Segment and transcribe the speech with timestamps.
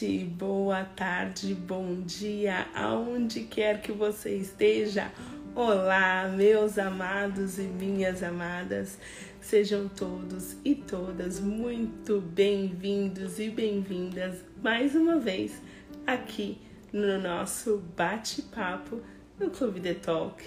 [0.00, 5.10] noite, boa tarde, bom dia, aonde quer que você esteja.
[5.54, 8.98] Olá, meus amados e minhas amadas.
[9.42, 15.60] Sejam todos e todas muito bem-vindos e bem-vindas mais uma vez
[16.06, 16.58] aqui
[16.92, 19.00] no nosso bate-papo
[19.38, 20.42] no Clube The Talk.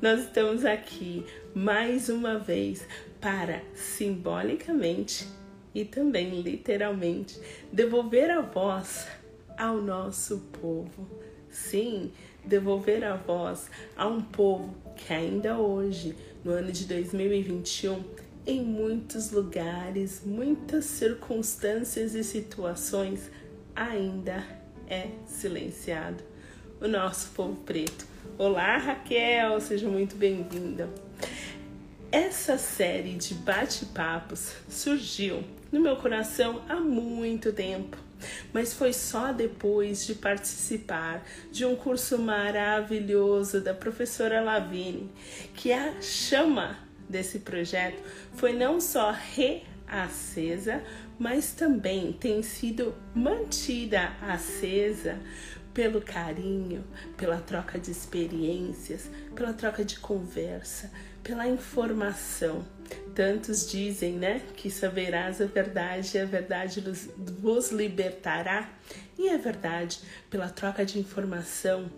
[0.00, 1.24] Nós estamos aqui
[1.54, 2.86] mais uma vez
[3.20, 5.26] para simbolicamente
[5.76, 7.38] e também literalmente
[7.70, 9.06] devolver a voz
[9.58, 11.06] ao nosso povo.
[11.50, 12.10] Sim,
[12.42, 18.02] devolver a voz a um povo que ainda hoje, no ano de 2021,
[18.46, 23.30] em muitos lugares, muitas circunstâncias e situações,
[23.74, 24.42] ainda
[24.88, 26.24] é silenciado.
[26.80, 28.06] O nosso povo preto.
[28.38, 30.88] Olá, Raquel, seja muito bem-vinda.
[32.10, 35.44] Essa série de bate-papos surgiu
[35.76, 37.98] no meu coração há muito tempo,
[38.50, 45.12] mas foi só depois de participar de um curso maravilhoso da professora Lavine
[45.54, 48.02] que a chama desse projeto
[48.36, 50.82] foi não só reacesa,
[51.18, 55.20] mas também tem sido mantida acesa
[55.74, 56.86] pelo carinho,
[57.18, 60.90] pela troca de experiências, pela troca de conversa,
[61.22, 62.64] pela informação.
[63.14, 66.84] Tantos dizem, né, que saberás a verdade e a verdade
[67.40, 68.70] vos libertará.
[69.18, 71.90] E é verdade, pela troca de informação,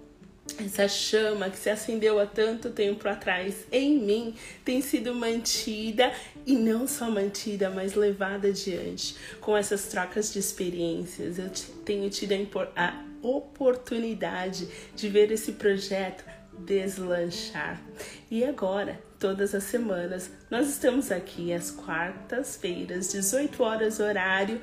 [0.57, 6.13] essa chama que se acendeu há tanto tempo atrás em mim tem sido mantida
[6.47, 11.39] e não só mantida, mas levada adiante com essas trocas de experiências.
[11.39, 11.51] Eu
[11.85, 12.33] tenho tido
[12.75, 16.25] a oportunidade de ver esse projeto
[16.59, 17.81] deslanchar.
[18.31, 24.61] E agora, todas as semanas, nós estamos aqui às quartas-feiras, 18 horas horário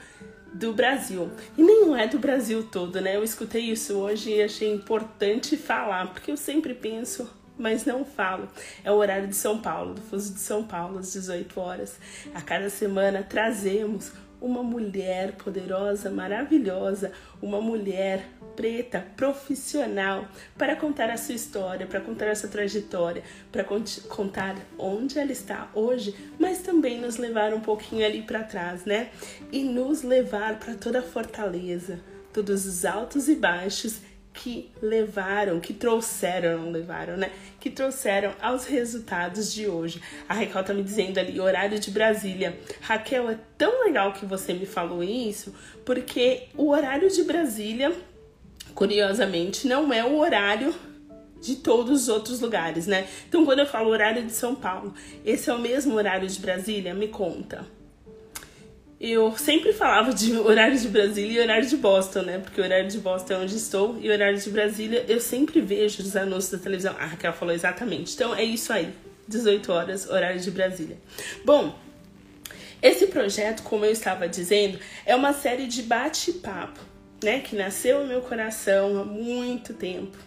[0.53, 1.29] do Brasil.
[1.57, 3.15] E nem é do Brasil todo, né?
[3.15, 8.47] Eu escutei isso hoje e achei importante falar, porque eu sempre penso, mas não falo.
[8.83, 11.99] É o horário de São Paulo, do fuso de São Paulo, às 18 horas.
[12.33, 20.27] A cada semana trazemos uma mulher poderosa, maravilhosa, uma mulher preta, profissional,
[20.57, 25.69] para contar a sua história, para contar a sua trajetória, para contar onde ela está
[25.73, 29.09] hoje, mas também nos levar um pouquinho ali para trás, né?
[29.51, 31.99] E nos levar para toda a fortaleza,
[32.33, 34.01] todos os altos e baixos
[34.35, 37.31] que levaram, que trouxeram, não levaram, né?
[37.59, 40.01] Que trouxeram aos resultados de hoje.
[40.27, 42.59] A Raquel tá me dizendo ali, horário de Brasília.
[42.81, 45.55] Raquel, é tão legal que você me falou isso,
[45.85, 47.93] porque o horário de Brasília,
[48.75, 50.75] curiosamente, não é o horário
[51.41, 53.07] de todos os outros lugares, né?
[53.27, 54.93] Então, quando eu falo horário de São Paulo,
[55.25, 56.93] esse é o mesmo horário de Brasília?
[56.93, 57.65] Me conta
[58.99, 62.39] eu sempre falava de horário de Brasília e horário de Boston, né?
[62.39, 65.61] Porque o horário de Boston é onde estou e o horário de Brasília eu sempre
[65.61, 66.95] vejo os anúncios da televisão.
[66.97, 68.13] A Raquel falou exatamente.
[68.13, 68.93] Então é isso aí.
[69.27, 70.97] 18 horas, horário de Brasília.
[71.43, 71.77] Bom,
[72.81, 76.79] esse projeto, como eu estava dizendo, é uma série de bate-papo,
[77.23, 77.39] né?
[77.39, 80.17] Que nasceu no meu coração há muito tempo,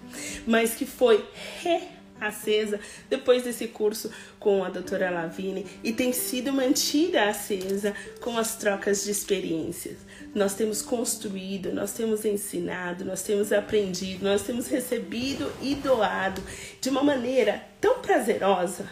[0.46, 1.24] mas que foi
[1.60, 8.36] re acesa depois desse curso com a doutora Lavine e tem sido mantida acesa com
[8.36, 9.98] as trocas de experiências.
[10.34, 16.42] Nós temos construído, nós temos ensinado, nós temos aprendido, nós temos recebido e doado
[16.80, 18.88] de uma maneira tão prazerosa,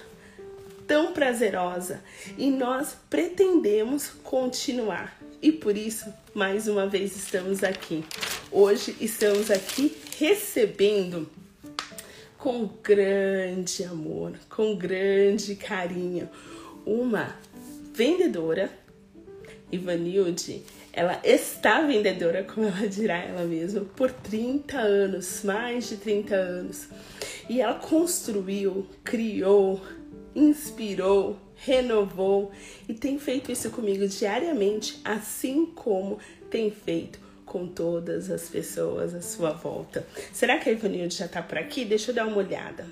[0.87, 2.03] tão prazerosa,
[2.39, 5.17] e nós pretendemos continuar.
[5.43, 8.03] E por isso, mais uma vez estamos aqui.
[8.51, 11.29] Hoje estamos aqui recebendo
[12.39, 16.29] com grande amor, com grande carinho.
[16.87, 17.37] Uma
[17.93, 18.71] vendedora,
[19.71, 26.35] Ivanilde, ela está vendedora, como ela dirá ela mesma, por 30 anos, mais de 30
[26.35, 26.89] anos.
[27.49, 29.83] E ela construiu, criou,
[30.35, 32.53] inspirou, renovou
[32.89, 36.19] e tem feito isso comigo diariamente, assim como
[36.51, 40.07] tem feito com todas as pessoas à sua volta.
[40.33, 41.85] Será que a Ivanilde já tá por aqui?
[41.85, 42.87] Deixa eu dar uma olhada.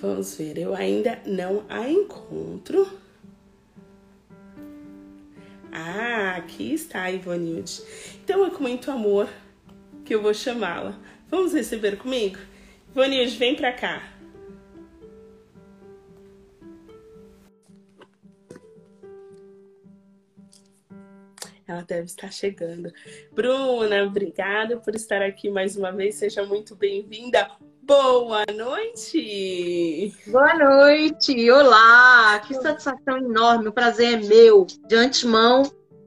[0.00, 2.88] Vamos ver, eu ainda não a encontro.
[5.70, 7.82] Ah, aqui está a Ivanilde.
[8.22, 9.28] Então é com muito amor
[10.04, 10.98] que eu vou chamá-la.
[11.28, 12.38] Vamos receber comigo?
[12.90, 14.11] Ivanilde, vem pra cá.
[21.66, 22.92] Ela deve estar chegando.
[23.32, 26.16] Bruna, obrigada por estar aqui mais uma vez.
[26.16, 27.50] Seja muito bem-vinda.
[27.84, 30.14] Boa noite!
[30.28, 31.50] Boa noite!
[31.50, 32.38] Olá!
[32.46, 34.66] Que satisfação enorme, o prazer é meu.
[34.86, 35.62] De antemão,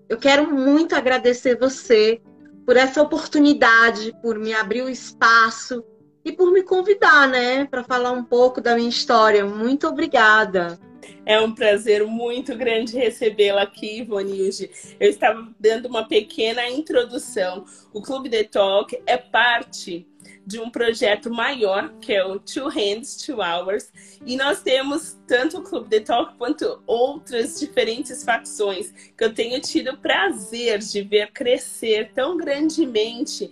[0.07, 2.21] eu quero muito agradecer você
[2.65, 5.83] por essa oportunidade, por me abrir o espaço
[6.23, 9.45] e por me convidar, né, para falar um pouco da minha história.
[9.45, 10.79] Muito obrigada.
[11.25, 14.69] É um prazer muito grande recebê-la aqui, Ivonilde.
[14.99, 17.65] Eu estava dando uma pequena introdução.
[17.93, 20.07] O Clube The Talk é parte
[20.45, 23.91] de um projeto maior, que é o Two Hands, Two Hours.
[24.25, 29.59] E nós temos tanto o Clube The Talk quanto outras diferentes facções que eu tenho
[29.59, 33.51] tido o prazer de ver crescer tão grandemente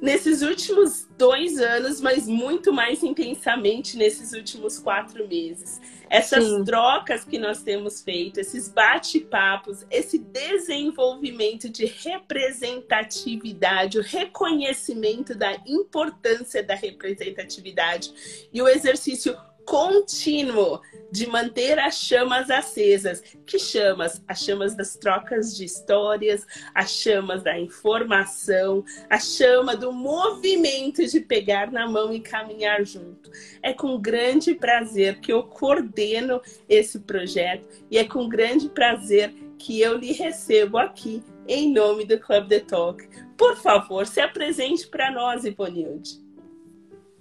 [0.00, 5.80] nesses últimos dois anos, mas muito mais intensamente nesses últimos quatro meses.
[6.08, 6.64] Essas Sim.
[6.64, 16.62] trocas que nós temos feito, esses bate-papos, esse desenvolvimento de representatividade, o reconhecimento da importância
[16.62, 19.36] da representatividade e o exercício
[19.66, 20.80] contínuo
[21.10, 23.22] de manter as chamas acesas.
[23.44, 24.22] Que chamas?
[24.26, 31.20] As chamas das trocas de histórias, as chamas da informação, a chama do movimento de
[31.20, 33.30] pegar na mão e caminhar junto.
[33.62, 39.80] É com grande prazer que eu coordeno esse projeto e é com grande prazer que
[39.80, 43.08] eu lhe recebo aqui em nome do Club The Talk.
[43.36, 46.24] Por favor, se apresente para nós, Iponilde.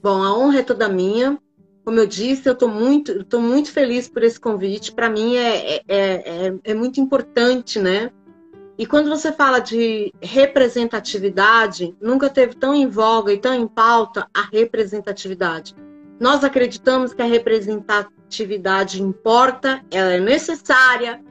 [0.02, 1.40] Bom, a honra é toda minha.
[1.86, 4.92] Como eu disse, eu estou muito, muito feliz por esse convite.
[4.92, 8.12] Para mim é, é, é, é, muito importante, né?
[8.76, 14.28] E quando você fala de representatividade, nunca teve tão em voga e tão em pauta
[14.34, 15.76] a representatividade.
[16.20, 21.24] Nós acreditamos que a representatividade importa, ela é necessária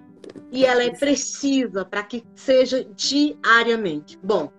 [0.52, 4.18] e ela é precisa para que seja diariamente.
[4.22, 4.52] Bom,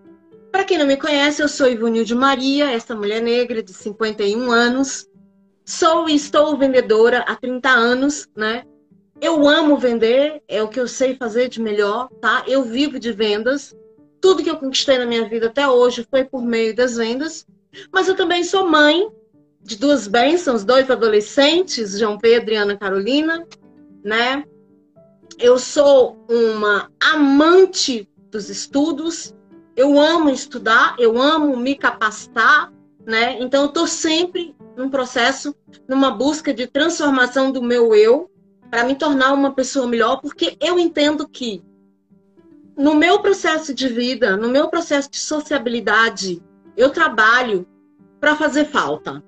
[0.52, 5.08] para quem não me conhece, eu sou Ivonilde Maria, essa mulher negra de 51 anos,
[5.66, 8.64] Sou e estou vendedora há 30 anos, né?
[9.20, 12.44] Eu amo vender, é o que eu sei fazer de melhor, tá?
[12.46, 13.76] Eu vivo de vendas.
[14.22, 17.48] Tudo que eu conquistei na minha vida até hoje foi por meio das vendas.
[17.92, 19.10] Mas eu também sou mãe
[19.60, 23.44] de duas bênçãos, dois adolescentes, João Pedro e Ana Carolina,
[24.04, 24.44] né?
[25.40, 29.34] Eu sou uma amante dos estudos.
[29.76, 32.72] Eu amo estudar, eu amo me capacitar,
[33.04, 33.42] né?
[33.42, 35.56] Então eu tô sempre num processo,
[35.88, 38.30] numa busca de transformação do meu eu
[38.70, 41.64] para me tornar uma pessoa melhor, porque eu entendo que
[42.76, 46.42] no meu processo de vida, no meu processo de sociabilidade,
[46.76, 47.66] eu trabalho
[48.20, 49.24] para fazer falta.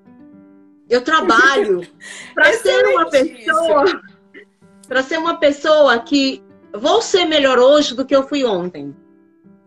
[0.88, 1.86] Eu trabalho
[2.34, 4.02] para ser uma pessoa,
[4.86, 6.42] para ser uma pessoa que
[6.74, 8.94] vou ser melhor hoje do que eu fui ontem.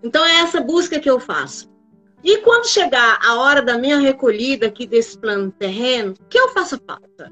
[0.04, 1.71] Então é essa busca que eu faço.
[2.24, 6.80] E quando chegar a hora da minha recolhida aqui desse plano terreno, que eu faça
[6.86, 7.32] falta?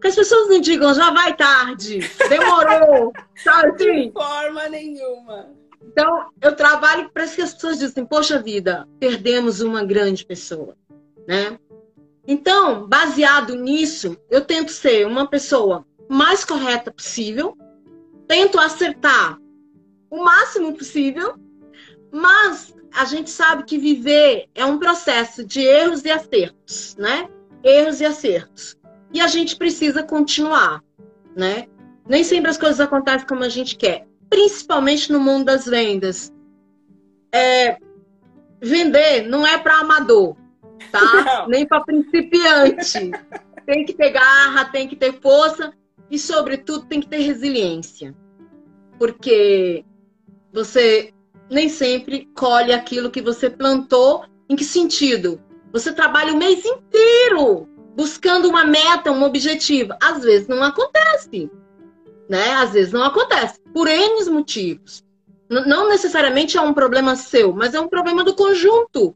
[0.00, 4.08] Que as pessoas não digam, já vai tarde, demorou, sabe assim?
[4.08, 5.50] De forma nenhuma.
[5.82, 10.76] Então, eu trabalho para que as pessoas dizem, poxa vida, perdemos uma grande pessoa,
[11.28, 11.58] né?
[12.26, 17.56] Então, baseado nisso, eu tento ser uma pessoa mais correta possível,
[18.26, 19.38] tento acertar
[20.10, 21.34] o máximo possível,
[22.12, 27.28] mas a gente sabe que viver é um processo de erros e acertos, né?
[27.64, 28.76] Erros e acertos.
[29.14, 30.82] E a gente precisa continuar,
[31.34, 31.66] né?
[32.06, 36.30] Nem sempre as coisas acontecem como a gente quer, principalmente no mundo das vendas.
[37.34, 37.78] É,
[38.60, 40.36] vender não é para amador,
[40.90, 41.00] tá?
[41.24, 41.48] Não.
[41.48, 43.10] Nem para principiante.
[43.64, 45.72] tem que ter garra, tem que ter força
[46.10, 48.14] e, sobretudo, tem que ter resiliência.
[48.98, 49.84] Porque
[50.52, 51.14] você
[51.52, 54.24] nem sempre colhe aquilo que você plantou.
[54.48, 55.40] Em que sentido?
[55.72, 59.94] Você trabalha o mês inteiro buscando uma meta, um objetivo.
[60.02, 61.50] Às vezes não acontece.
[62.28, 62.52] Né?
[62.54, 63.60] Às vezes não acontece.
[63.72, 65.04] Por N motivos.
[65.50, 69.14] N não necessariamente é um problema seu, mas é um problema do conjunto.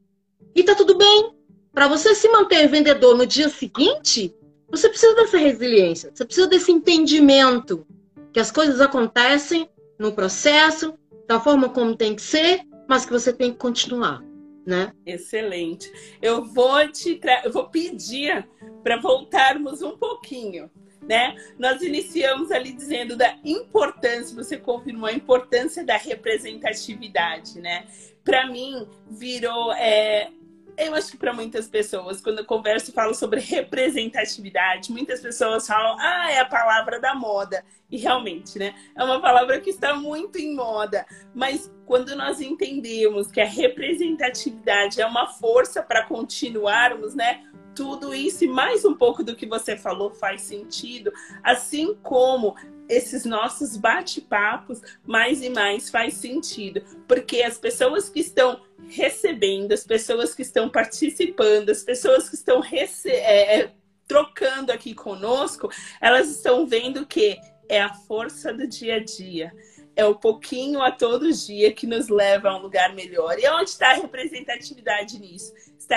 [0.54, 1.34] E tá tudo bem.
[1.72, 4.34] Para você se manter vendedor no dia seguinte,
[4.70, 7.86] você precisa dessa resiliência, você precisa desse entendimento
[8.32, 10.94] que as coisas acontecem no processo,
[11.26, 14.22] da forma como tem que ser, mas que você tem que continuar,
[14.66, 14.92] né?
[15.04, 15.90] Excelente.
[16.22, 18.48] Eu vou te eu vou pedir
[18.82, 20.70] para voltarmos um pouquinho,
[21.02, 21.34] né?
[21.58, 27.86] Nós iniciamos ali dizendo da importância, você confirmou a importância da representatividade, né?
[28.24, 30.30] Para mim virou é,
[30.76, 35.66] eu acho que para muitas pessoas, quando eu converso e falo sobre representatividade, muitas pessoas
[35.66, 37.64] falam, ah, é a palavra da moda.
[37.90, 38.74] E realmente, né?
[38.94, 41.06] É uma palavra que está muito em moda.
[41.34, 47.42] Mas quando nós entendemos que a representatividade é uma força para continuarmos, né?
[47.76, 51.12] tudo isso e mais um pouco do que você falou faz sentido,
[51.44, 52.56] assim como
[52.88, 59.84] esses nossos bate-papos mais e mais faz sentido, porque as pessoas que estão recebendo, as
[59.84, 63.72] pessoas que estão participando, as pessoas que estão é, é,
[64.06, 69.52] trocando aqui conosco, elas estão vendo que é a força do dia a dia
[69.96, 73.38] é o pouquinho a todo dia que nos leva a um lugar melhor.
[73.38, 75.52] E onde está a representatividade nisso?
[75.78, 75.96] Está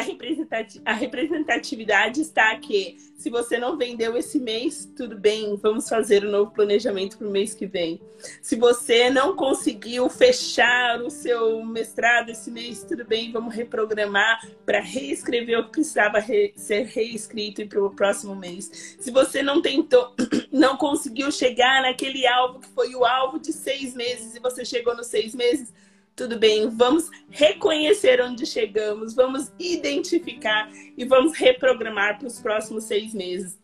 [0.86, 2.98] a representatividade está aqui.
[3.15, 7.31] Se você não vendeu esse mês, tudo bem, vamos fazer um novo planejamento para o
[7.31, 8.00] mês que vem.
[8.41, 14.79] Se você não conseguiu fechar o seu mestrado esse mês, tudo bem, vamos reprogramar para
[14.79, 18.98] reescrever o que precisava re ser reescrito para o próximo mês.
[19.00, 20.13] Se você não tentou,
[20.51, 24.95] não conseguiu chegar naquele alvo que foi o alvo de seis meses e você chegou
[24.95, 25.74] nos seis meses,
[26.19, 33.13] tudo bem, vamos reconhecer onde chegamos, vamos identificar e vamos reprogramar para os próximos seis
[33.13, 33.57] meses.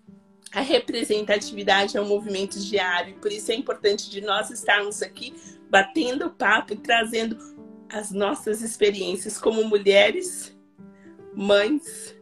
[0.54, 5.34] A representatividade é um movimento diário, por isso é importante de nós estarmos aqui
[5.70, 7.38] batendo papo e trazendo
[7.90, 10.58] as nossas experiências como mulheres,
[11.34, 12.16] mães,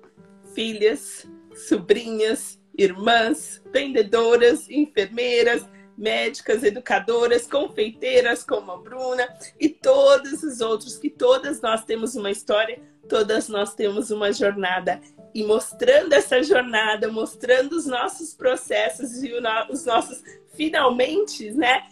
[0.55, 5.63] filhas, sobrinhas, irmãs, vendedoras, enfermeiras,
[5.97, 9.27] médicas, educadoras, confeiteiras como a Bruna
[9.59, 15.01] e todos os outros, que todas nós temos uma história, todas nós temos uma jornada.
[15.33, 19.33] E mostrando essa jornada, mostrando os nossos processos e
[19.69, 20.23] os nossos
[20.53, 21.87] finalmente, né?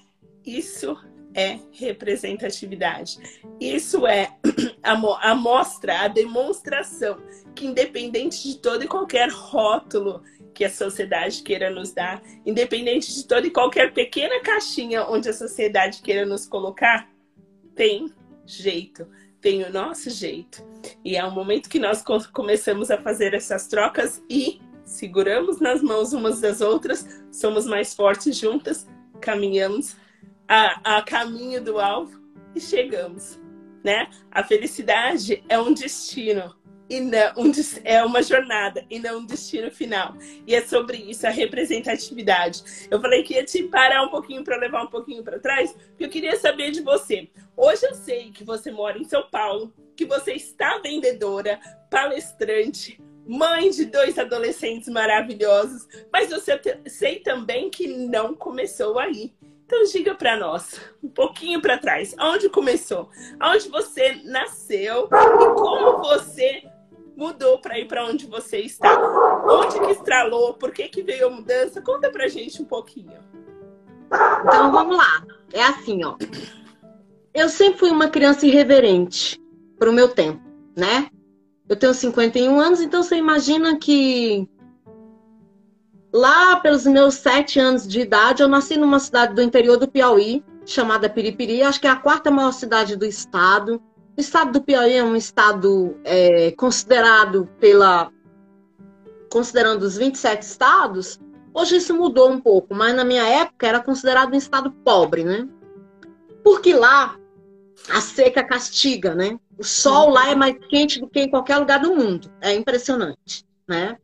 [0.45, 0.97] Isso
[1.33, 3.17] é representatividade.
[3.59, 4.31] Isso é
[4.83, 7.17] a mostra, a demonstração
[7.55, 10.21] que independente de todo e qualquer rótulo
[10.53, 15.33] que a sociedade queira nos dar, independente de toda e qualquer pequena caixinha onde a
[15.33, 17.09] sociedade queira nos colocar,
[17.75, 18.13] tem
[18.45, 19.07] jeito,
[19.39, 20.63] tem o nosso jeito.
[21.03, 22.03] E é o momento que nós
[22.33, 28.37] começamos a fazer essas trocas e seguramos nas mãos umas das outras, somos mais fortes
[28.37, 28.87] juntas,
[29.19, 29.95] caminhamos
[30.47, 32.21] a, a caminho do alvo
[32.53, 33.39] e chegamos,
[33.83, 34.09] né?
[34.29, 36.53] A felicidade é um destino
[36.91, 37.51] e não um,
[37.85, 40.13] é uma jornada e não um destino final.
[40.45, 42.87] E é sobre isso, a representatividade.
[42.91, 46.03] Eu falei que ia te parar um pouquinho para levar um pouquinho para trás, porque
[46.03, 47.29] eu queria saber de você.
[47.55, 53.69] Hoje eu sei que você mora em São Paulo, que você está vendedora, palestrante, mãe
[53.69, 56.41] de dois adolescentes maravilhosos, mas eu
[56.87, 59.33] sei também que não começou aí.
[59.65, 63.09] Então diga para nós, um pouquinho para trás, aonde começou?
[63.39, 66.63] Aonde você nasceu e como você
[67.21, 68.99] mudou para ir para onde você está?
[69.47, 70.55] Onde que estralou?
[70.55, 71.79] Por que, que veio a mudança?
[71.79, 73.19] Conta pra gente um pouquinho.
[74.07, 75.23] Então vamos lá.
[75.53, 76.17] É assim, ó.
[77.31, 79.39] Eu sempre fui uma criança irreverente
[79.77, 80.41] pro meu tempo,
[80.75, 81.09] né?
[81.69, 84.49] Eu tenho 51 anos, então você imagina que
[86.11, 90.43] lá pelos meus sete anos de idade, eu nasci numa cidade do interior do Piauí,
[90.65, 93.81] chamada Piripiri, acho que é a quarta maior cidade do estado.
[94.17, 98.11] O estado do Piauí é um estado é, considerado pela.
[99.29, 101.19] considerando os 27 estados,
[101.53, 105.47] hoje isso mudou um pouco, mas na minha época era considerado um estado pobre, né?
[106.43, 107.17] Porque lá
[107.89, 109.39] a seca castiga, né?
[109.57, 112.31] O sol lá é mais quente do que em qualquer lugar do mundo.
[112.41, 113.97] É impressionante, né?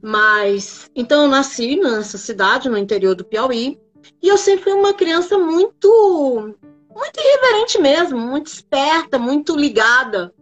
[0.00, 3.78] Mas então eu nasci nessa cidade, no interior do Piauí,
[4.22, 6.54] e eu sempre fui uma criança muito
[6.98, 10.34] muito irreverente mesmo, muito esperta, muito ligada.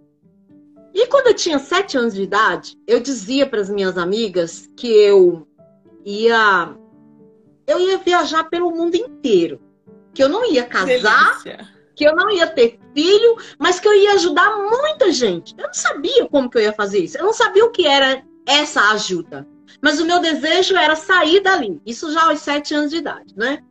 [0.95, 4.89] E quando eu tinha sete anos de idade, eu dizia para as minhas amigas que
[4.89, 5.47] eu
[6.05, 6.75] ia
[7.67, 9.61] eu ia viajar pelo mundo inteiro,
[10.15, 11.69] que eu não ia casar, Delícia.
[11.97, 15.55] que eu não ia ter filho, mas que eu ia ajudar muita gente.
[15.59, 17.19] Eu não sabia como que eu ia fazer isso.
[17.19, 19.47] Eu não sabia o que era essa ajuda.
[19.83, 21.83] Mas o meu desejo era sair dali.
[21.85, 23.63] Isso já aos sete anos de idade, né?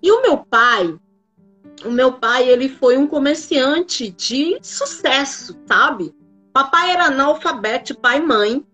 [0.00, 0.96] E o meu pai,
[1.84, 6.14] o meu pai, ele foi um comerciante de sucesso, sabe?
[6.52, 8.66] Papai era analfabeto, pai e mãe,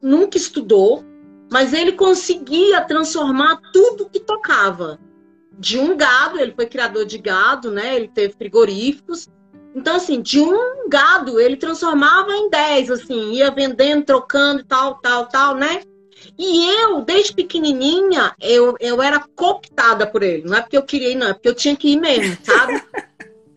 [0.00, 1.04] nunca estudou,
[1.50, 4.98] mas ele conseguia transformar tudo que tocava.
[5.58, 7.94] De um gado, ele foi criador de gado, né?
[7.96, 9.28] Ele teve frigoríficos.
[9.74, 15.26] Então, assim, de um gado, ele transformava em dez, assim, ia vendendo, trocando, tal, tal,
[15.26, 15.80] tal, né?
[16.38, 20.44] E eu, desde pequenininha, eu, eu era cooptada por ele.
[20.44, 22.82] Não é porque eu queria ir, não, é porque eu tinha que ir mesmo, sabe?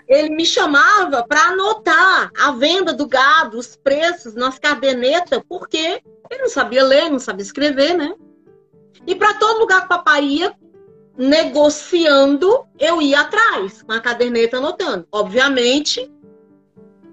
[0.07, 6.41] ele me chamava para anotar a venda do gado, os preços nas cadernetas, porque ele
[6.41, 8.13] não sabia ler, não sabia escrever, né?
[9.05, 10.55] E para todo lugar que o papai ia
[11.17, 15.07] negociando, eu ia atrás, com a caderneta anotando.
[15.12, 16.09] Obviamente,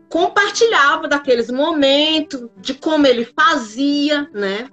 [0.08, 4.68] compartilhava daqueles momentos, de como ele fazia, né?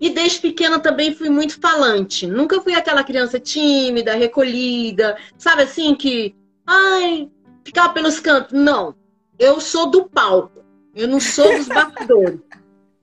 [0.00, 2.26] E desde pequena também fui muito falante.
[2.26, 6.34] Nunca fui aquela criança tímida, recolhida, sabe assim, que,
[6.66, 7.28] ai,
[7.62, 8.52] ficava pelos cantos.
[8.52, 8.94] Não.
[9.38, 10.64] Eu sou do palco.
[10.94, 12.40] Eu não sou dos bastidores.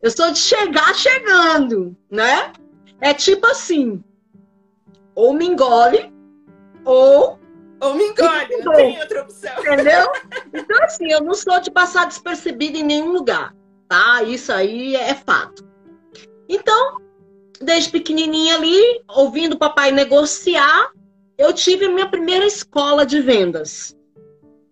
[0.01, 2.51] Eu sou de chegar chegando, né?
[2.99, 4.03] É tipo assim,
[5.13, 6.13] ou me engole,
[6.83, 7.39] ou.
[7.79, 9.51] Ou me engole, não tem outra opção.
[9.59, 10.11] Entendeu?
[10.53, 13.53] Então, assim, eu não sou de passar despercebida em nenhum lugar,
[13.87, 14.23] tá?
[14.23, 15.66] Isso aí é fato.
[16.47, 16.97] Então,
[17.61, 20.91] desde pequenininha ali, ouvindo o papai negociar,
[21.37, 23.95] eu tive a minha primeira escola de vendas.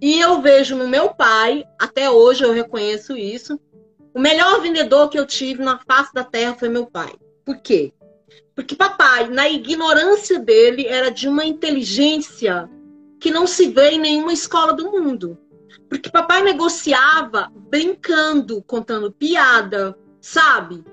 [0.01, 3.59] E eu vejo no meu pai, até hoje eu reconheço isso,
[4.13, 7.13] o melhor vendedor que eu tive na face da terra foi meu pai.
[7.45, 7.93] Por quê?
[8.55, 12.69] Porque papai, na ignorância dele, era de uma inteligência
[13.19, 15.37] que não se vê em nenhuma escola do mundo.
[15.89, 20.83] Porque papai negociava brincando, contando piada, sabe?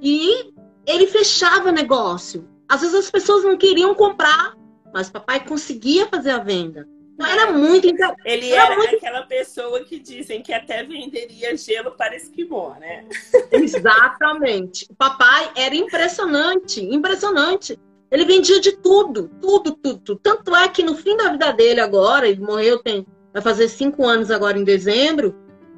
[0.00, 0.52] E
[0.86, 2.48] ele fechava negócio.
[2.68, 4.54] Às vezes as pessoas não queriam comprar,
[4.92, 6.86] mas papai conseguia fazer a venda.
[7.20, 7.88] Era muito.
[8.24, 8.94] Ele era, era muito...
[8.94, 13.06] aquela pessoa que dizem que até venderia gelo para esquimó, né?
[13.50, 14.86] Exatamente.
[14.88, 17.78] O papai era impressionante, impressionante.
[18.10, 20.16] Ele vendia de tudo, tudo, tudo.
[20.16, 24.06] Tanto é que no fim da vida dele agora, ele morreu tem vai fazer cinco
[24.06, 25.34] anos agora em dezembro.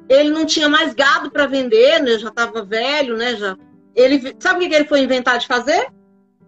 [0.07, 2.17] Ele não tinha mais gado para vender, né?
[2.17, 3.35] Já estava velho, né?
[3.35, 3.57] Já.
[3.95, 5.87] Ele sabe o que ele foi inventar de fazer?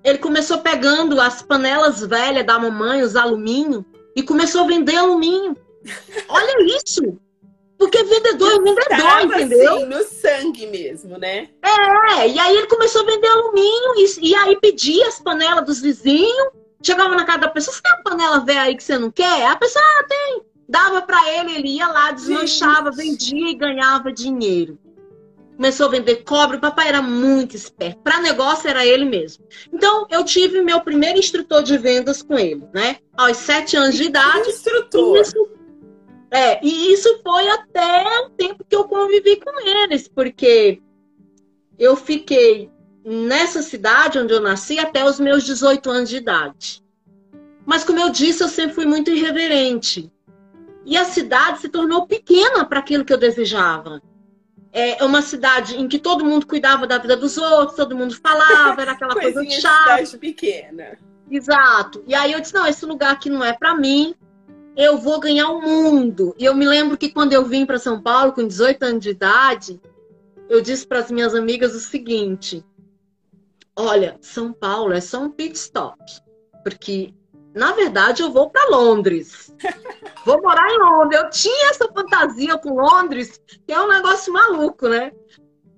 [0.03, 3.85] Ele começou pegando as panelas velhas da mamãe, os alumínio,
[4.15, 5.55] e começou a vender alumínio.
[6.27, 7.17] Olha isso!
[7.77, 9.75] Porque vendedor é vendedor, entendeu?
[9.75, 11.50] Assim, no sangue mesmo, né?
[11.62, 15.81] É, e aí ele começou a vender alumínio e, e aí pedia as panelas dos
[15.81, 16.50] vizinhos.
[16.81, 19.47] Chegava na casa da pessoa, você tem uma panela velha aí que você não quer?
[19.47, 20.41] A pessoa, ah, tem.
[20.67, 23.31] Dava para ele, ele ia lá, desmanchava, Gente.
[23.31, 24.77] vendia e ganhava dinheiro
[25.55, 26.57] começou a vender cobre.
[26.57, 28.01] O papai era muito esperto.
[28.01, 29.45] Para negócio era ele mesmo.
[29.72, 32.98] Então eu tive meu primeiro instrutor de vendas com ele, né?
[33.15, 34.49] Aos sete anos de idade.
[34.49, 35.21] Instrutor.
[35.21, 35.49] Isso,
[36.32, 40.82] é, e isso foi até o tempo que eu convivi com eles, porque
[41.77, 42.71] eu fiquei
[43.06, 46.84] nessa cidade onde eu nasci até os meus 18 anos de idade.
[47.65, 50.12] Mas como eu disse, eu sempre fui muito irreverente.
[50.86, 54.01] E a cidade se tornou pequena para aquilo que eu desejava
[54.73, 58.81] é uma cidade em que todo mundo cuidava da vida dos outros, todo mundo falava,
[58.81, 60.03] era aquela coisa chata.
[60.03, 60.97] cidade pequena.
[61.29, 62.03] Exato.
[62.07, 64.15] E aí eu disse, não, esse lugar aqui não é para mim.
[64.75, 66.36] Eu vou ganhar o mundo.
[66.39, 69.12] E eu me lembro que quando eu vim para São Paulo com 18 anos de
[69.12, 69.79] idade,
[70.49, 72.65] eu disse para as minhas amigas o seguinte:
[73.75, 75.99] Olha, São Paulo é só um pit stop,
[76.63, 77.13] porque
[77.53, 79.53] na verdade, eu vou para Londres.
[80.25, 81.21] Vou morar em Londres.
[81.21, 85.11] Eu tinha essa fantasia com Londres, que é um negócio maluco, né?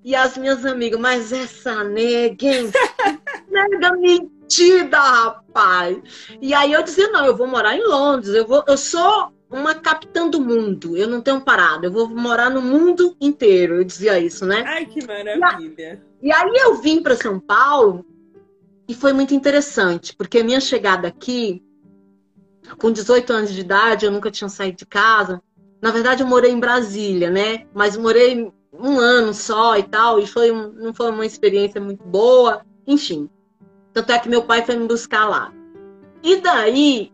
[0.03, 2.69] E as minhas amigas, mas essa nega, hein?
[3.49, 5.97] nega mentida, rapaz.
[6.39, 8.35] E aí eu dizia, não, eu vou morar em Londres.
[8.35, 10.95] Eu, vou, eu sou uma capitã do mundo.
[10.95, 11.87] Eu não tenho parado.
[11.87, 13.77] Eu vou morar no mundo inteiro.
[13.77, 14.63] Eu dizia isso, né?
[14.67, 16.03] Ai, que maravilha.
[16.21, 18.05] E aí eu vim para São Paulo
[18.87, 21.64] e foi muito interessante, porque a minha chegada aqui
[22.77, 25.41] com 18 anos de idade, eu nunca tinha saído de casa.
[25.81, 27.65] Na verdade, eu morei em Brasília, né?
[27.73, 32.03] Mas morei um ano só e tal, e foi um, não foi uma experiência muito
[32.03, 33.29] boa, enfim.
[33.93, 35.53] Tanto é que meu pai foi me buscar lá.
[36.21, 37.13] E daí,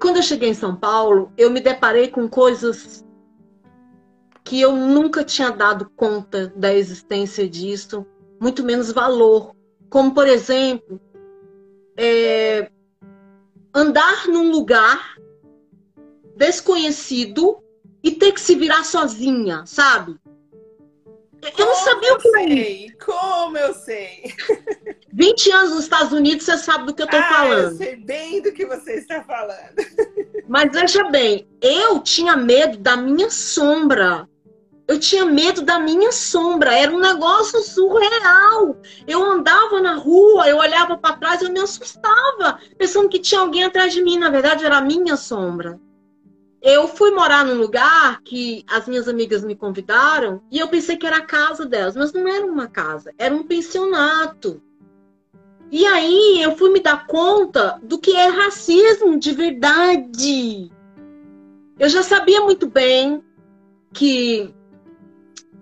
[0.00, 3.04] quando eu cheguei em São Paulo, eu me deparei com coisas
[4.44, 8.06] que eu nunca tinha dado conta da existência disso,
[8.40, 9.54] muito menos valor.
[9.88, 11.00] Como, por exemplo,
[11.96, 12.70] é,
[13.74, 15.16] andar num lugar
[16.36, 17.62] desconhecido
[18.02, 20.16] e ter que se virar sozinha, sabe?
[21.58, 24.32] Eu não sabia o que sei, Como eu sei?
[25.12, 27.72] 20 anos nos Estados Unidos, você sabe do que eu tô ah, falando.
[27.72, 29.74] Eu sei bem do que você está falando.
[30.48, 34.28] Mas veja bem, eu tinha medo da minha sombra.
[34.92, 38.76] Eu tinha medo da minha sombra, era um negócio surreal.
[39.06, 43.64] Eu andava na rua, eu olhava para trás, eu me assustava, pensando que tinha alguém
[43.64, 44.18] atrás de mim.
[44.18, 45.80] Na verdade, era a minha sombra.
[46.60, 51.06] Eu fui morar num lugar que as minhas amigas me convidaram e eu pensei que
[51.06, 54.62] era a casa delas, mas não era uma casa, era um pensionato.
[55.70, 60.70] E aí eu fui me dar conta do que é racismo de verdade.
[61.78, 63.24] Eu já sabia muito bem
[63.94, 64.54] que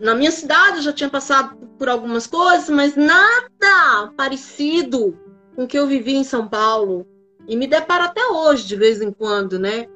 [0.01, 5.17] na minha cidade eu já tinha passado por algumas coisas, mas nada parecido
[5.55, 7.07] com o que eu vivi em São Paulo.
[7.47, 9.87] E me deparo até hoje, de vez em quando, né?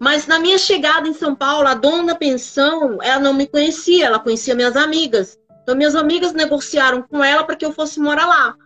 [0.00, 4.06] Mas na minha chegada em São Paulo, a dona da pensão, ela não me conhecia,
[4.06, 5.38] ela conhecia minhas amigas.
[5.62, 8.56] Então, minhas amigas negociaram com ela para que eu fosse morar lá.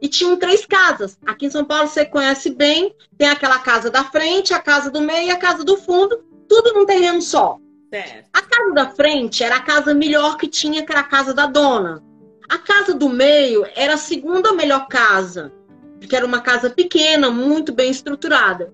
[0.00, 1.16] E tinham três casas.
[1.24, 2.94] Aqui em São Paulo você conhece bem.
[3.16, 6.24] Tem aquela casa da frente, a casa do meio e a casa do fundo.
[6.48, 7.58] Tudo num terreno só.
[7.90, 8.28] Certo.
[8.32, 11.46] A casa da frente era a casa melhor que tinha, que era a casa da
[11.46, 12.02] dona.
[12.48, 15.52] A casa do meio era a segunda melhor casa,
[15.98, 18.72] porque era uma casa pequena, muito bem estruturada.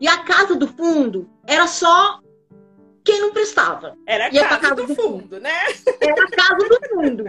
[0.00, 2.20] E a casa do fundo era só
[3.04, 3.96] quem não prestava.
[4.06, 5.60] Era a casa, casa, do, do fundo, fundo, né?
[6.00, 7.24] Era a casa do fundo.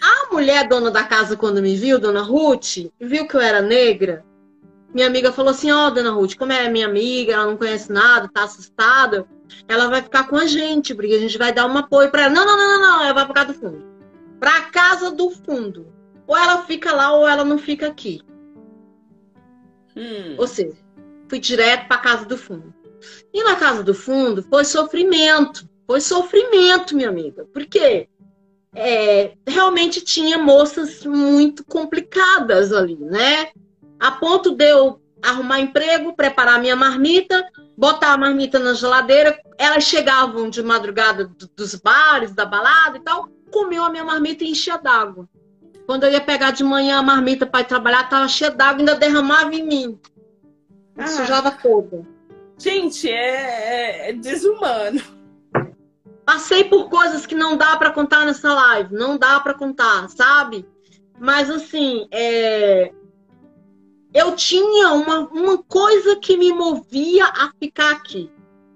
[0.00, 4.24] A mulher dona da casa, quando me viu, dona Ruth, viu que eu era negra.
[4.96, 7.92] Minha amiga falou assim: Ó, oh, dona Ruth, como é minha amiga, ela não conhece
[7.92, 9.28] nada, tá assustada,
[9.68, 12.34] ela vai ficar com a gente, porque a gente vai dar um apoio para ela.
[12.34, 13.84] Não, não, não, não, não, ela vai pra casa do fundo.
[14.40, 15.92] Pra casa do fundo.
[16.26, 18.22] Ou ela fica lá ou ela não fica aqui.
[19.94, 20.34] Hum.
[20.38, 20.78] Ou seja,
[21.28, 22.72] fui direto pra casa do fundo.
[23.34, 25.68] E na casa do fundo foi sofrimento.
[25.86, 27.44] Foi sofrimento, minha amiga.
[27.52, 28.08] Por quê?
[28.76, 33.48] é, realmente tinha moças muito complicadas ali, né?
[33.98, 37.44] A ponto de eu arrumar emprego, preparar minha marmita,
[37.76, 39.38] botar a marmita na geladeira.
[39.58, 44.50] Elas chegavam de madrugada dos bares, da balada e tal, comiam a minha marmita e
[44.50, 45.28] enchia d'água.
[45.86, 48.94] Quando eu ia pegar de manhã a marmita para trabalhar, estava cheia d'água e ainda
[48.96, 50.00] derramava em mim.
[50.96, 51.06] Ah.
[51.06, 52.02] Sujava toda.
[52.58, 55.00] Gente, é, é desumano.
[56.24, 60.66] Passei por coisas que não dá para contar nessa live, não dá para contar, sabe?
[61.20, 62.92] Mas assim, é...
[64.16, 68.30] eu tinha uma, uma coisa que me movia a ficar aqui.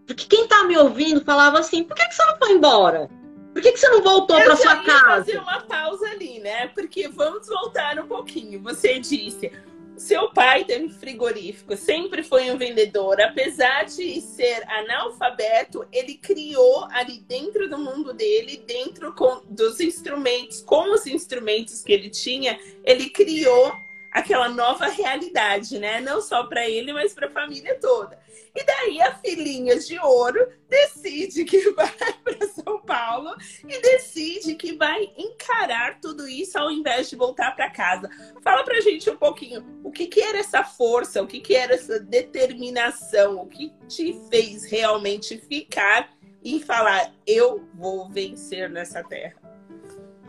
[0.07, 3.09] Porque quem tá me ouvindo falava assim: por que, que você não foi embora?
[3.55, 5.25] Por que, que você não voltou para sua casa?
[5.25, 6.69] fazer uma pausa ali, né?
[6.69, 8.63] Porque vamos voltar um pouquinho.
[8.63, 9.51] Você disse,
[9.97, 13.19] seu pai teve frigorífico, sempre foi um vendedor.
[13.19, 20.61] Apesar de ser analfabeto, ele criou ali dentro do mundo dele, dentro com, dos instrumentos,
[20.61, 23.73] com os instrumentos que ele tinha, ele criou
[24.11, 26.01] aquela nova realidade, né?
[26.01, 28.19] Não só para ele, mas para a família toda.
[28.55, 31.93] E daí a filhinha de ouro decide que vai
[32.25, 33.35] para São Paulo
[33.67, 38.11] e decide que vai encarar tudo isso ao invés de voltar para casa.
[38.43, 41.75] Fala pra gente um pouquinho o que, que era essa força, o que, que era
[41.75, 46.11] essa determinação, o que te fez realmente ficar
[46.43, 49.40] e falar: eu vou vencer nessa terra.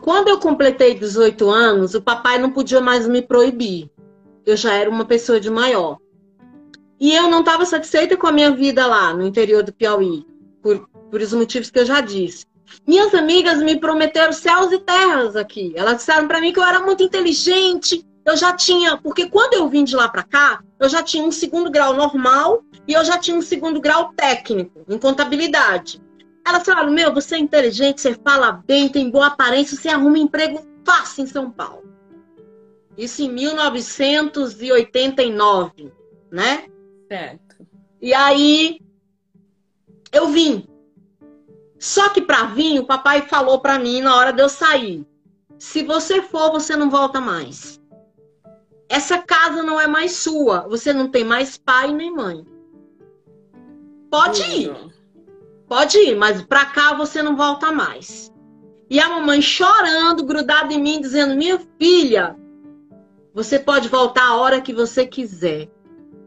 [0.02, 3.88] Quando eu completei 18 anos, o papai não podia mais me proibir.
[4.44, 5.98] Eu já era uma pessoa de maior.
[6.98, 10.26] E eu não estava satisfeita com a minha vida lá no interior do Piauí,
[10.60, 12.44] por, por os motivos que eu já disse.
[12.84, 15.72] Minhas amigas me prometeram céus e terras aqui.
[15.76, 18.04] Elas disseram para mim que eu era muito inteligente.
[18.26, 21.30] Eu já tinha, porque quando eu vim de lá para cá, eu já tinha um
[21.30, 26.01] segundo grau normal e eu já tinha um segundo grau técnico em contabilidade.
[26.46, 30.60] Elas falaram: Meu, você é inteligente, você fala bem, tem boa aparência, você arruma emprego
[30.84, 31.82] fácil em São Paulo.
[32.96, 35.92] Isso em 1989,
[36.30, 36.66] né?
[37.08, 37.66] Certo.
[38.00, 38.80] E aí
[40.12, 40.68] eu vim.
[41.78, 45.06] Só que para vir, o papai falou para mim na hora de eu sair:
[45.58, 47.80] se você for, você não volta mais.
[48.88, 50.66] Essa casa não é mais sua.
[50.68, 52.44] Você não tem mais pai nem mãe.
[54.10, 54.91] Pode ir.
[55.72, 58.30] Pode ir, mas para cá você não volta mais.
[58.90, 62.36] E a mamãe chorando, grudada em mim, dizendo: Minha filha,
[63.32, 65.70] você pode voltar a hora que você quiser.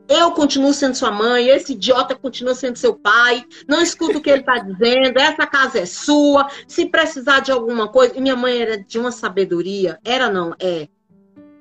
[0.10, 3.46] Eu continuo sendo sua mãe, esse idiota continua sendo seu pai.
[3.68, 5.20] Não escuta o que ele está dizendo.
[5.20, 6.50] Essa casa é sua.
[6.68, 8.18] Se precisar de alguma coisa.
[8.18, 10.00] E minha mãe era de uma sabedoria.
[10.04, 10.88] Era não, é.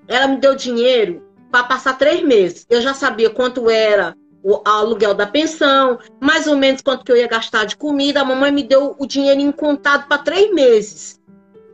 [0.08, 2.66] Ela me deu dinheiro para passar três meses.
[2.70, 7.16] Eu já sabia quanto era o aluguel da pensão, mais ou menos quanto que eu
[7.16, 8.20] ia gastar de comida.
[8.20, 11.18] A mamãe me deu o dinheiro em contado para três meses.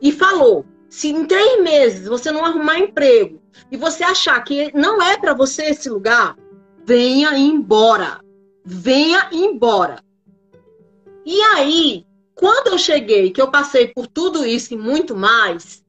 [0.01, 5.01] E falou: se em três meses você não arrumar emprego e você achar que não
[5.01, 6.37] é para você esse lugar,
[6.85, 8.21] venha embora.
[8.63, 9.97] Venha embora.
[11.25, 15.83] E aí, quando eu cheguei, que eu passei por tudo isso e muito mais,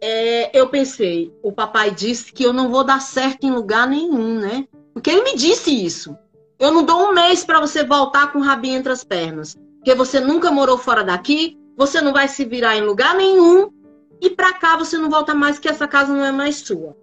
[0.00, 4.38] é, eu pensei, o papai disse que eu não vou dar certo em lugar nenhum,
[4.38, 4.66] né?
[4.96, 6.16] Porque ele me disse isso.
[6.58, 9.54] Eu não dou um mês para você voltar com o rabinho entre as pernas.
[9.76, 13.70] Porque você nunca morou fora daqui, você não vai se virar em lugar nenhum.
[14.20, 16.96] E para cá você não volta mais, que essa casa não é mais sua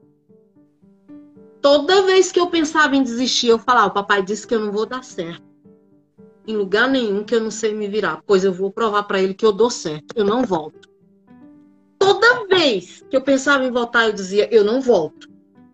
[1.63, 4.71] toda vez que eu pensava em desistir, eu falava: o papai disse que eu não
[4.71, 5.41] vou dar certo.
[6.45, 9.33] Em lugar nenhum que eu não sei me virar, pois eu vou provar para ele
[9.33, 10.89] que eu dou certo, eu não volto.
[11.97, 15.31] Toda vez que eu pensava em voltar, eu dizia: eu não volto.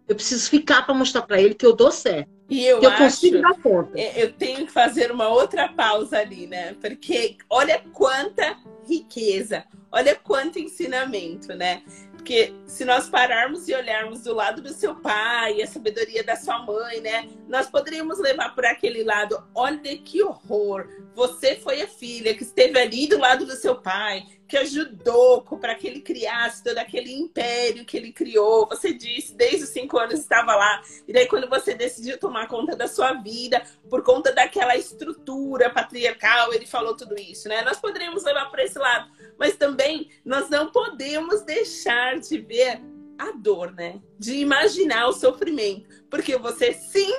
[0.10, 2.28] Eu preciso ficar para mostrar para ele que eu dou certo.
[2.50, 3.92] E eu, eu acho, consigo dar conta.
[3.96, 6.74] É, eu tenho que fazer uma outra pausa ali, né?
[6.82, 11.84] Porque olha quanta riqueza, olha quanto ensinamento, né?
[12.14, 16.58] Porque se nós pararmos e olharmos do lado do seu pai, a sabedoria da sua
[16.66, 17.30] mãe, né?
[17.48, 20.88] Nós poderíamos levar por aquele lado, olha que horror.
[21.14, 25.76] Você foi a filha que esteve ali do lado do seu pai, que ajudou para
[25.76, 28.68] que ele criasse todo aquele império que ele criou.
[28.68, 30.82] Você disse, desde os cinco anos estava lá.
[31.08, 36.54] E daí, quando você decidiu tomar conta da sua vida, por conta daquela estrutura patriarcal,
[36.54, 37.62] ele falou tudo isso, né?
[37.62, 39.10] Nós poderíamos levar para esse lado
[39.40, 42.82] mas também nós não podemos deixar de ver
[43.18, 44.02] a dor, né?
[44.20, 45.88] De imaginar o sofrimento.
[46.10, 47.14] Porque você sim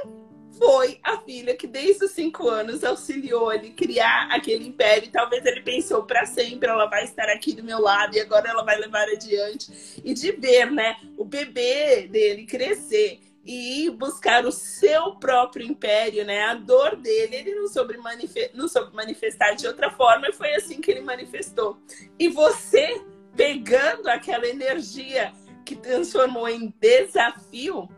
[0.61, 5.11] foi a filha que desde os cinco anos auxiliou ele criar aquele império.
[5.11, 8.62] Talvez ele pensou para sempre, ela vai estar aqui do meu lado e agora ela
[8.62, 9.73] vai levar adiante.
[10.05, 16.42] E de ver, né, o bebê dele crescer e buscar o seu próprio império, né?
[16.42, 17.96] A dor dele, ele não soube,
[18.53, 21.79] não soube manifestar de outra forma e foi assim que ele manifestou.
[22.18, 23.01] E você,
[23.35, 25.33] pegando aquela energia
[25.64, 27.88] que transformou em desafio,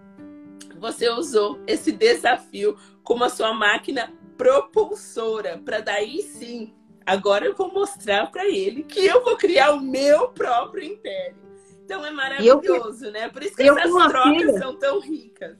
[0.82, 6.74] você usou esse desafio como a sua máquina propulsora, para daí sim,
[7.06, 11.36] agora eu vou mostrar para ele que eu vou criar o meu próprio império.
[11.84, 13.28] Então é maravilhoso, eu, né?
[13.28, 15.56] Por isso que essas trocas filha, são tão ricas.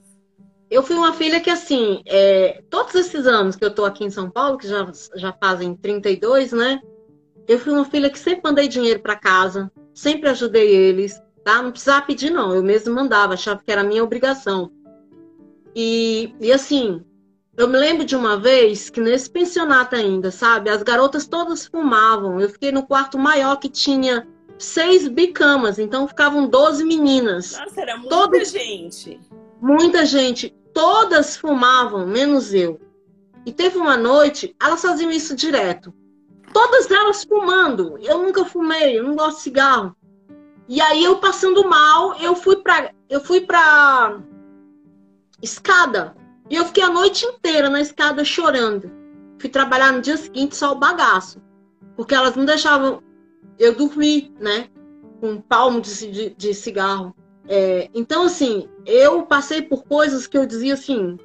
[0.69, 4.11] Eu fui uma filha que, assim, é, todos esses anos que eu tô aqui em
[4.11, 6.81] São Paulo, que já, já fazem 32, né?
[7.47, 11.63] Eu fui uma filha que sempre mandei dinheiro para casa, sempre ajudei eles, tá?
[11.63, 12.55] Não precisava pedir, não.
[12.55, 14.73] Eu mesmo mandava, achava que era minha obrigação.
[15.75, 17.03] E, e assim,
[17.57, 20.71] eu me lembro de uma vez que nesse pensionato ainda, sabe?
[20.71, 22.41] As garotas todas fumavam.
[22.41, 24.27] Eu fiquei no quarto maior que tinha
[24.59, 27.59] seis bicamas, então ficavam 12 meninas.
[27.59, 29.21] Nossa, era muita Todas, gente.
[29.61, 30.55] Muita gente.
[30.73, 32.81] Todas fumavam, menos eu.
[33.45, 35.93] E teve uma noite, elas faziam isso direto.
[36.53, 37.99] Todas elas fumando.
[38.01, 39.97] Eu nunca fumei, eu não gosto de cigarro.
[40.69, 44.19] E aí eu passando mal, eu fui pra, eu fui pra
[45.43, 46.15] escada.
[46.49, 48.91] E eu fiquei a noite inteira na escada chorando.
[49.39, 51.43] Fui trabalhar no dia seguinte só o bagaço.
[51.97, 53.03] Porque elas não deixavam
[53.59, 54.69] eu dormi, né?
[55.21, 57.15] Com um palmo de, de, de cigarro.
[57.49, 61.19] É, então, assim, eu passei por coisas que eu dizia assim: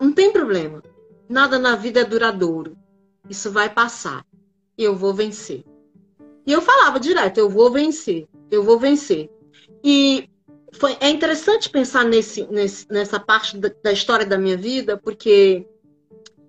[0.00, 0.82] não tem problema.
[1.28, 2.76] Nada na vida é duradouro.
[3.28, 4.24] Isso vai passar.
[4.78, 5.64] E eu vou vencer.
[6.46, 8.28] E eu falava direto: eu vou vencer.
[8.50, 9.30] Eu vou vencer.
[9.82, 10.28] E
[10.78, 15.66] foi, é interessante pensar nesse, nesse, nessa parte da, da história da minha vida, porque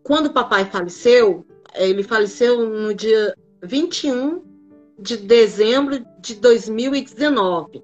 [0.04, 4.42] quando o papai faleceu, ele faleceu no dia 21
[5.00, 7.84] de dezembro de 2019,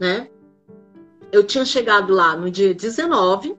[0.00, 0.28] né?
[1.32, 3.56] Eu tinha chegado lá no dia 19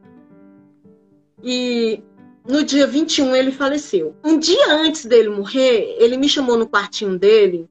[1.44, 2.02] e
[2.48, 4.16] no dia 21 ele faleceu.
[4.24, 7.70] Um dia antes dele morrer, ele me chamou no quartinho dele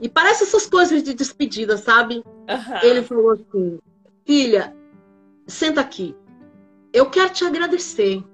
[0.00, 2.22] e parece essas coisas de despedida, sabe?
[2.26, 2.76] Uhum.
[2.82, 3.78] Ele falou assim:
[4.24, 4.74] Filha,
[5.46, 6.16] senta aqui.
[6.92, 8.24] Eu quero te agradecer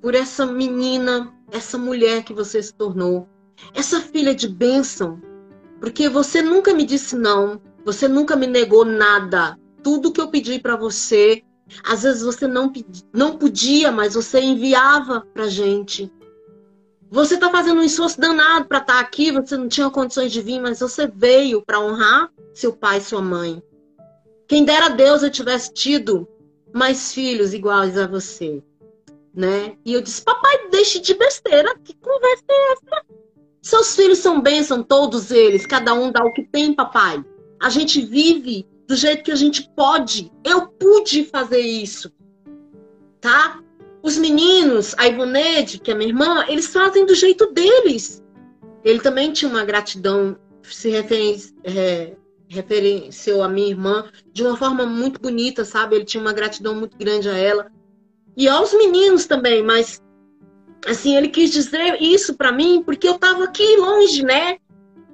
[0.00, 3.26] por essa menina, essa mulher que você se tornou
[3.74, 5.20] essa filha de bênção,
[5.80, 9.58] porque você nunca me disse não, você nunca me negou nada.
[9.82, 11.42] Tudo que eu pedi para você,
[11.84, 12.72] às vezes você não,
[13.12, 16.10] não podia, mas você enviava pra gente.
[17.10, 20.40] Você está fazendo um esforço danado para estar tá aqui, você não tinha condições de
[20.40, 23.62] vir, mas você veio para honrar seu pai e sua mãe.
[24.48, 26.28] Quem dera Deus eu tivesse tido
[26.72, 28.62] mais filhos iguais a você,
[29.34, 29.76] né?
[29.84, 33.04] E eu disse, papai, deixe de besteira, que conversa é essa?
[33.62, 35.66] Seus filhos são bênção, todos eles.
[35.66, 37.24] Cada um dá o que tem, papai.
[37.60, 40.30] A gente vive do jeito que a gente pode.
[40.44, 42.12] Eu pude fazer isso.
[43.20, 43.60] Tá?
[44.06, 48.22] Os meninos, a Ivonede, que é minha irmã, eles fazem do jeito deles.
[48.84, 52.14] Ele também tinha uma gratidão, se é,
[52.46, 55.96] referenciou a minha irmã de uma forma muito bonita, sabe?
[55.96, 57.66] Ele tinha uma gratidão muito grande a ela.
[58.36, 60.00] E aos meninos também, mas
[60.86, 64.58] assim, ele quis dizer isso para mim porque eu estava aqui longe, né?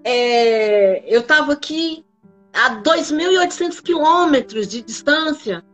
[0.05, 2.05] É, eu estava aqui
[2.53, 5.65] a 2.800 quilômetros de distância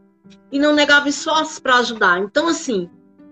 [0.52, 2.20] e não negava esforços para ajudar.
[2.20, 2.88] Então, assim,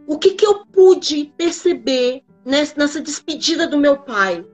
[0.06, 4.44] o que, que eu pude perceber nessa despedida do meu pai?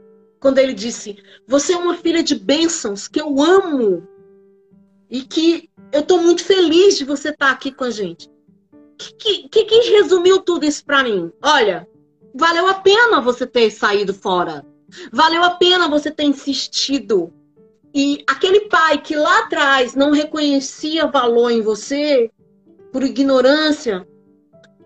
[0.40, 4.06] Quando ele disse: Você é uma filha de bênçãos que eu amo
[5.10, 8.28] e que eu estou muito feliz de você estar tá aqui com a gente.
[8.72, 11.30] O que, que, que resumiu tudo isso para mim?
[11.42, 11.86] Olha,
[12.34, 14.64] valeu a pena você ter saído fora.
[15.12, 17.32] Valeu a pena você ter insistido.
[17.94, 22.30] E aquele pai que lá atrás não reconhecia valor em você,
[22.90, 24.06] por ignorância,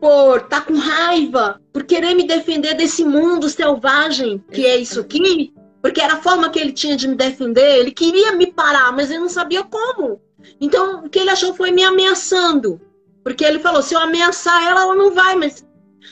[0.00, 5.00] por estar tá com raiva, por querer me defender desse mundo selvagem que é isso
[5.00, 7.78] aqui, porque era a forma que ele tinha de me defender.
[7.78, 10.20] Ele queria me parar, mas ele não sabia como.
[10.60, 12.80] Então, o que ele achou foi me ameaçando.
[13.22, 15.66] Porque ele falou: se eu ameaçar ela, ela não vai, mas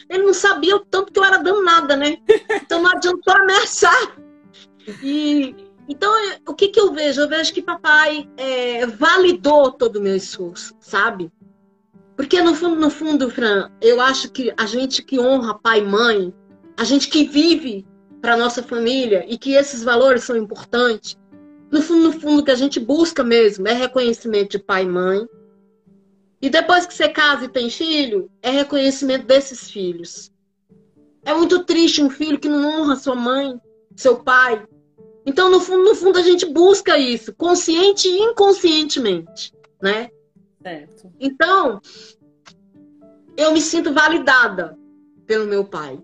[0.09, 2.19] ele não sabia o tanto que eu era danada, né?
[2.63, 4.17] Então não adiantou ameaçar.
[5.03, 5.55] E
[5.89, 6.13] então,
[6.49, 7.21] o que, que eu vejo?
[7.21, 11.31] Eu vejo que papai é, validou todo o meu esforço, sabe?
[12.17, 15.85] Porque no fundo, no fundo, Fran, eu acho que a gente que honra pai e
[15.85, 16.33] mãe,
[16.77, 17.87] a gente que vive
[18.21, 21.19] para nossa família e que esses valores são importantes,
[21.71, 25.27] no fundo, no fundo, que a gente busca mesmo é reconhecimento de pai e mãe.
[26.41, 30.31] E depois que você casa e tem filho, é reconhecimento desses filhos.
[31.25, 33.59] É muito triste um filho que não honra sua mãe,
[33.97, 34.63] seu pai,
[35.27, 40.11] então, no fundo, no fundo, a gente busca isso, consciente e inconscientemente, né?
[40.65, 41.13] Certo.
[41.21, 41.79] Então,
[43.37, 44.79] eu me sinto validada
[45.27, 46.03] pelo meu pai,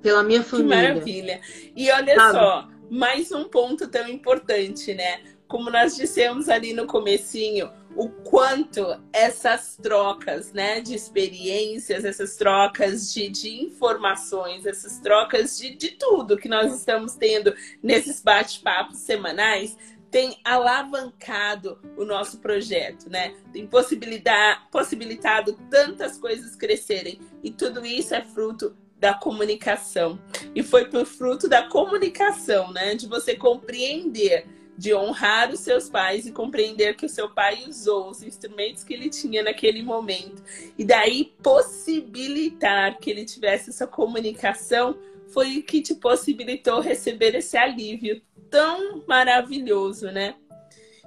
[0.00, 0.76] pela minha família.
[0.76, 1.40] Que maravilha.
[1.76, 2.32] E olha Sabe?
[2.32, 5.22] só, mais um ponto tão importante, né?
[5.46, 13.12] Como nós dissemos ali no comecinho, o quanto essas trocas né, de experiências, essas trocas
[13.12, 19.76] de, de informações, essas trocas de, de tudo que nós estamos tendo nesses bate-papos semanais
[20.12, 23.34] tem alavancado o nosso projeto, né?
[23.50, 27.18] Tem possibilitado tantas coisas crescerem.
[27.42, 30.20] E tudo isso é fruto da comunicação.
[30.54, 32.94] E foi por fruto da comunicação, né?
[32.94, 34.46] De você compreender
[34.76, 38.92] de honrar os seus pais e compreender que o seu pai usou os instrumentos que
[38.92, 40.42] ele tinha naquele momento.
[40.76, 44.98] E daí possibilitar que ele tivesse essa comunicação
[45.28, 48.20] foi o que te possibilitou receber esse alívio
[48.52, 50.36] tão maravilhoso, né?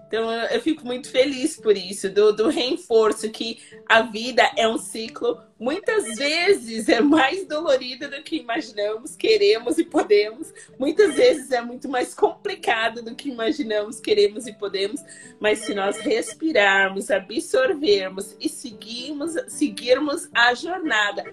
[0.07, 4.77] Então eu fico muito feliz por isso, do, do reforço que a vida é um
[4.77, 11.61] ciclo, muitas vezes é mais dolorido do que imaginamos, queremos e podemos, muitas vezes é
[11.61, 15.01] muito mais complicado do que imaginamos, queremos e podemos,
[15.39, 21.23] mas se nós respirarmos, absorvermos e seguirmos, seguirmos a jornada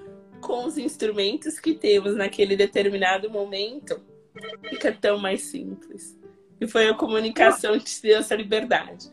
[0.41, 4.01] com os instrumentos que temos naquele determinado momento,
[4.69, 6.19] fica tão mais simples.
[6.61, 9.11] E foi a comunicação que te deu essa liberdade.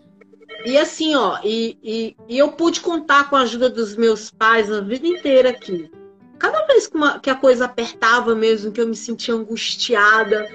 [0.65, 4.71] E assim, ó, e, e, e, eu pude contar com a ajuda dos meus pais
[4.71, 5.89] a vida inteira aqui.
[6.37, 10.49] Cada vez que, uma, que a coisa apertava mesmo, que eu me sentia angustiada,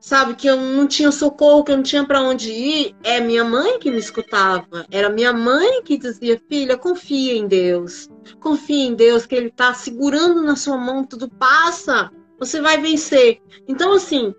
[0.00, 3.44] sabe, que eu não tinha socorro, que eu não tinha para onde ir, é minha
[3.44, 4.86] mãe que me escutava.
[4.90, 8.08] Era minha mãe que dizia: filha, confia em Deus.
[8.40, 12.10] Confia em Deus, que Ele está segurando na sua mão, tudo passa.
[12.38, 13.40] Você vai vencer.
[13.66, 14.34] Então, assim,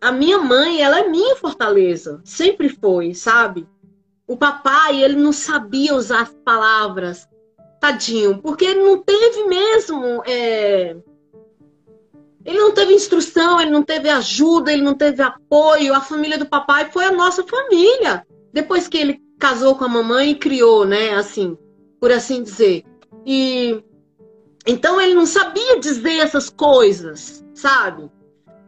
[0.00, 2.20] a minha mãe, ela é minha fortaleza.
[2.24, 3.66] Sempre foi, sabe?
[4.26, 7.28] O papai, ele não sabia usar as palavras.
[7.80, 10.22] Tadinho, porque ele não teve mesmo.
[10.26, 10.96] É...
[12.44, 15.94] Ele não teve instrução, ele não teve ajuda, ele não teve apoio.
[15.94, 18.26] A família do papai foi a nossa família.
[18.52, 21.14] Depois que ele casou com a mamãe e criou, né?
[21.14, 21.56] Assim,
[22.00, 22.84] por assim dizer.
[23.24, 23.82] E
[24.68, 28.10] então ele não sabia dizer essas coisas, sabe?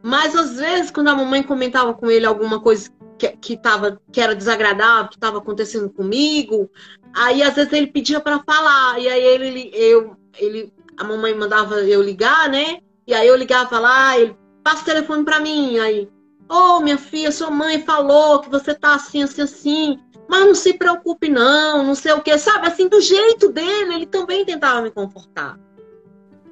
[0.02, 4.18] Mas às vezes, quando a mamãe comentava com ele alguma coisa que, que, tava, que
[4.18, 6.70] era desagradável, que estava acontecendo comigo,
[7.14, 11.82] aí às vezes ele pedia para falar, e aí ele, eu, ele, a mamãe mandava
[11.82, 12.78] eu ligar, né?
[13.06, 14.34] E aí eu ligava lá, ele
[14.64, 16.08] passa o telefone para mim, aí,
[16.50, 20.54] ô oh, minha filha, sua mãe falou que você tá assim, assim, assim, mas não
[20.54, 22.68] se preocupe não, não sei o que, sabe?
[22.68, 25.58] Assim, do jeito dele, ele também tentava me confortar.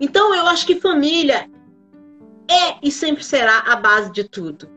[0.01, 1.51] Então eu acho que família
[2.51, 4.69] é e sempre será a base de tudo.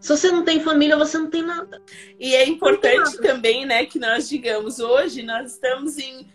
[0.00, 1.82] Se você não tem família, você não tem nada.
[2.20, 6.28] E é importante também, né, que nós digamos, hoje nós estamos em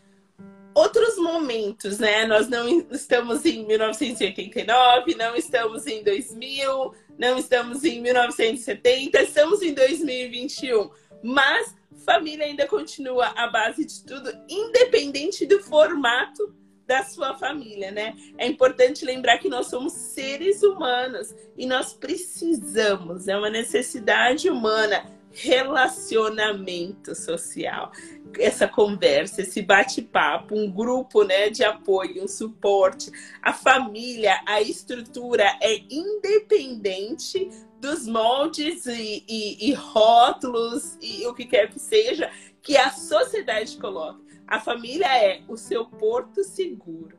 [0.73, 2.25] outros momentos, né?
[2.25, 9.73] Nós não estamos em 1989, não estamos em 2000, não estamos em 1970, estamos em
[9.73, 10.89] 2021.
[11.21, 16.55] Mas família ainda continua a base de tudo, independente do formato
[16.89, 18.15] da sua família, né?
[18.35, 25.05] É importante lembrar que nós somos seres humanos e nós precisamos, é uma necessidade humana,
[25.31, 27.91] relacionamento social.
[28.39, 33.11] Essa conversa, esse bate-papo, um grupo né, de apoio, um suporte.
[33.39, 41.45] A família, a estrutura é independente dos moldes e, e, e rótulos e o que
[41.45, 42.31] quer que seja
[42.63, 44.28] que a sociedade coloca.
[44.49, 47.15] A família é o seu porto seguro,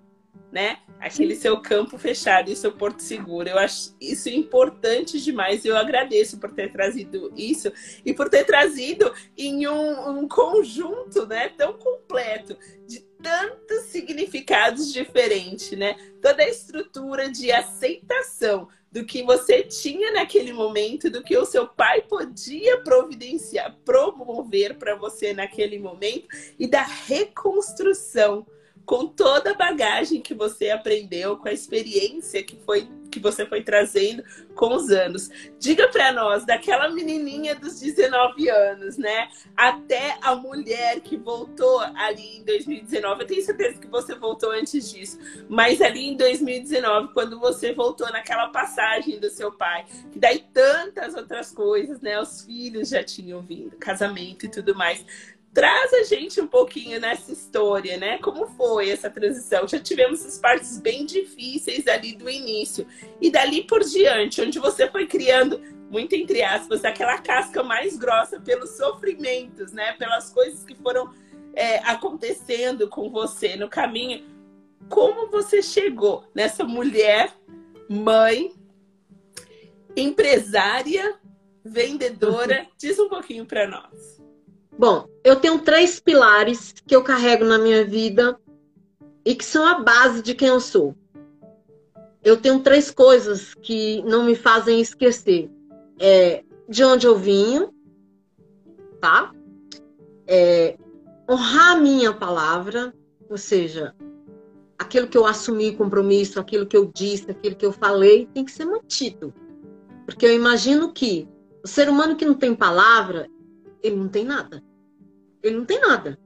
[0.50, 0.78] né?
[0.98, 3.48] Aquele seu campo fechado e seu porto seguro.
[3.48, 5.64] Eu acho isso importante demais.
[5.64, 7.72] Eu agradeço por ter trazido isso
[8.04, 12.58] e por ter trazido em um, um conjunto, né, tão completo
[12.88, 15.94] de tantos significados diferentes, né?
[16.20, 21.66] Toda a estrutura de aceitação do que você tinha naquele momento, do que o seu
[21.68, 26.28] pai podia providenciar, promover para você naquele momento
[26.58, 28.46] e da reconstrução
[28.84, 33.62] com toda a bagagem que você aprendeu, com a experiência que foi que você foi
[33.62, 34.22] trazendo
[34.54, 35.28] com os anos.
[35.58, 42.38] Diga para nós, daquela menininha dos 19 anos, né, até a mulher que voltou ali
[42.38, 43.22] em 2019.
[43.22, 45.18] Eu tenho certeza que você voltou antes disso,
[45.48, 51.14] mas ali em 2019, quando você voltou naquela passagem do seu pai, que daí tantas
[51.14, 55.04] outras coisas, né, os filhos já tinham vindo, casamento e tudo mais.
[55.52, 58.18] Traz a gente um pouquinho nessa história, né?
[58.18, 59.66] Como foi essa transição?
[59.66, 62.86] Já tivemos as partes bem difíceis ali do início.
[63.20, 68.38] E dali por diante, onde você foi criando, muito entre aspas, aquela casca mais grossa
[68.38, 69.92] pelos sofrimentos, né?
[69.94, 71.12] Pelas coisas que foram
[71.54, 74.24] é, acontecendo com você no caminho.
[74.88, 77.34] Como você chegou nessa mulher,
[77.88, 78.54] mãe,
[79.96, 81.18] empresária,
[81.64, 82.68] vendedora?
[82.78, 84.19] Diz um pouquinho para nós.
[84.78, 88.38] Bom, eu tenho três pilares que eu carrego na minha vida
[89.24, 90.94] e que são a base de quem eu sou.
[92.22, 95.50] Eu tenho três coisas que não me fazem esquecer.
[95.98, 97.68] É, de onde eu vim,
[99.00, 99.32] tá?
[100.26, 100.76] É,
[101.28, 102.94] honrar a minha palavra,
[103.28, 103.94] ou seja,
[104.78, 108.52] aquilo que eu assumi compromisso, aquilo que eu disse, aquilo que eu falei, tem que
[108.52, 109.34] ser mantido.
[110.06, 111.28] Porque eu imagino que
[111.62, 113.28] o ser humano que não tem palavra,
[113.82, 114.62] ele não tem nada
[115.42, 116.18] ele não tem nada.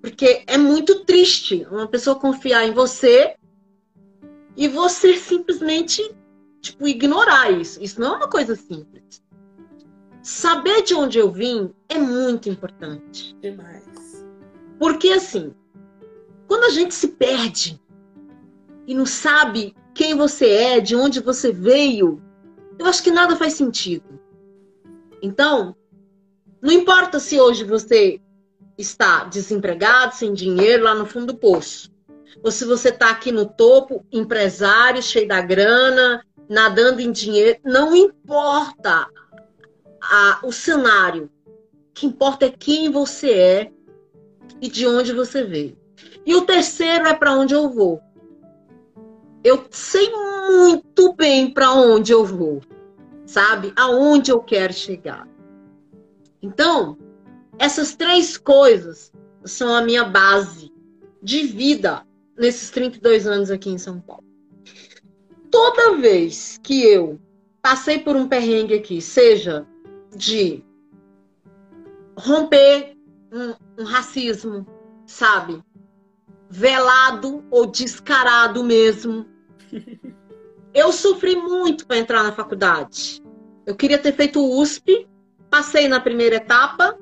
[0.00, 3.36] Porque é muito triste uma pessoa confiar em você
[4.56, 6.14] e você simplesmente
[6.60, 7.82] tipo ignorar isso.
[7.82, 9.22] Isso não é uma coisa simples.
[10.22, 13.36] Saber de onde eu vim é muito importante.
[13.40, 14.24] Demais.
[14.78, 15.52] Porque assim,
[16.46, 17.80] quando a gente se perde
[18.86, 22.22] e não sabe quem você é, de onde você veio,
[22.78, 24.20] eu acho que nada faz sentido.
[25.20, 25.74] Então,
[26.60, 28.20] não importa se hoje você
[28.76, 31.90] está desempregado, sem dinheiro, lá no fundo do poço.
[32.42, 37.94] Ou se você está aqui no topo, empresário, cheio da grana, nadando em dinheiro, não
[37.94, 39.08] importa
[40.02, 41.30] a, o cenário.
[41.46, 43.72] O que importa é quem você é
[44.60, 45.76] e de onde você veio.
[46.24, 48.00] E o terceiro é para onde eu vou.
[49.42, 52.60] Eu sei muito bem para onde eu vou,
[53.24, 53.72] sabe?
[53.76, 55.26] Aonde eu quero chegar.
[56.42, 56.96] Então,
[57.58, 59.12] essas três coisas
[59.44, 60.72] são a minha base
[61.22, 64.24] de vida nesses 32 anos aqui em São Paulo.
[65.50, 67.18] Toda vez que eu
[67.62, 69.66] passei por um perrengue aqui, seja
[70.16, 70.64] de
[72.16, 72.96] romper
[73.32, 74.66] um, um racismo,
[75.06, 75.62] sabe?
[76.50, 79.26] Velado ou descarado mesmo.
[80.74, 83.22] Eu sofri muito para entrar na faculdade.
[83.66, 85.08] Eu queria ter feito o USP,
[85.50, 86.98] passei na primeira etapa,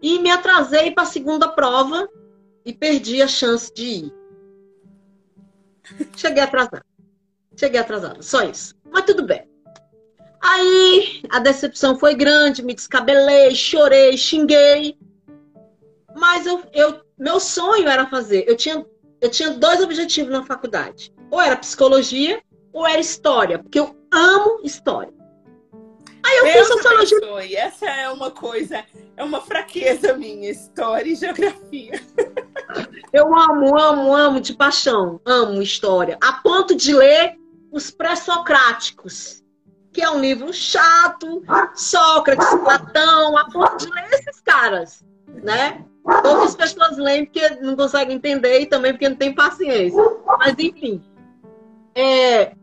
[0.00, 2.08] e me atrasei para a segunda prova
[2.64, 4.14] e perdi a chance de ir.
[6.16, 6.84] Cheguei atrasada.
[7.56, 8.74] Cheguei atrasada, só isso.
[8.90, 9.48] Mas tudo bem.
[10.42, 14.98] Aí a decepção foi grande, me descabelei, chorei, xinguei.
[16.14, 18.44] Mas eu, eu, meu sonho era fazer.
[18.46, 18.84] Eu tinha,
[19.20, 22.42] eu tinha dois objetivos na faculdade: ou era psicologia
[22.72, 25.12] ou era história, porque eu amo história.
[26.26, 27.44] Aí eu fiz sociologia.
[27.46, 28.84] E essa é uma coisa,
[29.16, 32.00] é uma fraqueza minha, história e geografia.
[33.12, 36.18] Eu amo, amo, amo de paixão, amo história.
[36.20, 37.38] A ponto de ler
[37.70, 39.42] os pré-socráticos,
[39.92, 41.42] que é um livro chato,
[41.74, 45.04] Sócrates, Platão, a ponto de ler esses caras,
[45.42, 45.84] né?
[46.02, 50.02] Poucas pessoas leem porque não conseguem entender e também porque não tem paciência.
[50.38, 51.02] Mas enfim.
[51.94, 52.54] É...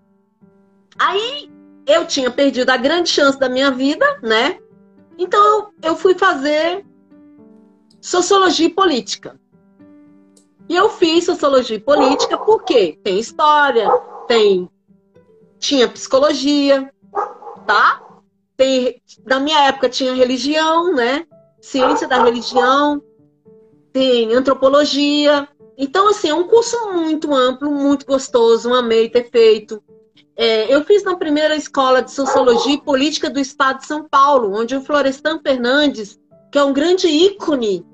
[1.00, 1.53] Aí
[1.86, 4.60] eu tinha perdido a grande chance da minha vida, né?
[5.18, 6.86] Então eu fui fazer
[8.02, 9.40] sociologia e política.
[10.70, 13.90] E eu fiz sociologia e política porque tem história,
[14.28, 14.70] tem
[15.60, 16.92] tinha psicologia,
[17.66, 18.02] tá?
[18.58, 21.26] Tem, na minha época tinha religião, né?
[21.62, 23.02] Ciência da religião,
[23.94, 25.48] tem antropologia.
[25.78, 29.82] Então, assim, é um curso muito amplo, muito gostoso, amei ter feito.
[30.36, 34.54] É, eu fiz na primeira escola de Sociologia e Política do Estado de São Paulo,
[34.54, 36.20] onde o Florestan Fernandes,
[36.52, 37.86] que é um grande ícone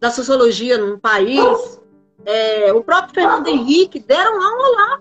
[0.00, 1.80] da sociologia no país,
[2.24, 5.00] é, o próprio Fernando Henrique deram aula lá.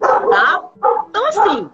[0.00, 0.70] Tá?
[1.08, 1.70] Então, assim,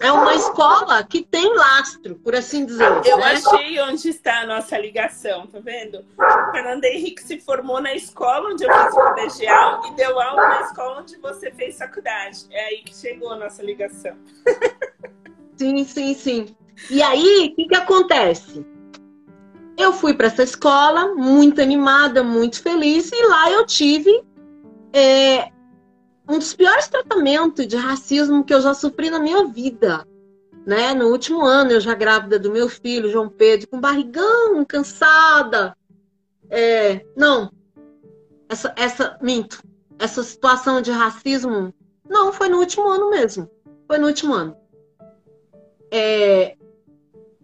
[0.00, 2.90] é uma escola que tem lastro, por assim dizer.
[3.04, 3.32] Eu né?
[3.32, 6.04] achei onde está a nossa ligação, tá vendo?
[6.18, 10.60] O Fernando Henrique se formou na escola onde eu fiz colegial e deu aula na
[10.62, 12.46] escola onde você fez faculdade.
[12.50, 14.16] É aí que chegou a nossa ligação.
[15.56, 16.56] Sim, sim, sim.
[16.88, 18.64] E aí, o que, que acontece?
[19.76, 24.24] Eu fui para essa escola muito animada, muito feliz, e lá eu tive
[24.94, 25.50] é,
[26.30, 30.06] um dos piores tratamentos de racismo que eu já sofri na minha vida.
[30.64, 30.94] Né?
[30.94, 35.76] No último ano, eu já grávida do meu filho, João Pedro, com barrigão, cansada.
[36.48, 37.50] É, não,
[38.48, 39.60] essa, essa, minto,
[39.98, 41.74] essa situação de racismo,
[42.08, 43.50] não, foi no último ano mesmo.
[43.88, 44.56] Foi no último ano.
[45.90, 46.56] É,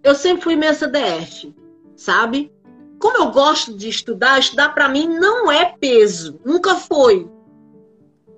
[0.01, 1.53] eu sempre fui minha CDF,
[1.97, 2.53] sabe?
[3.01, 7.29] Como eu gosto de estudar, estudar para mim não é peso, nunca foi.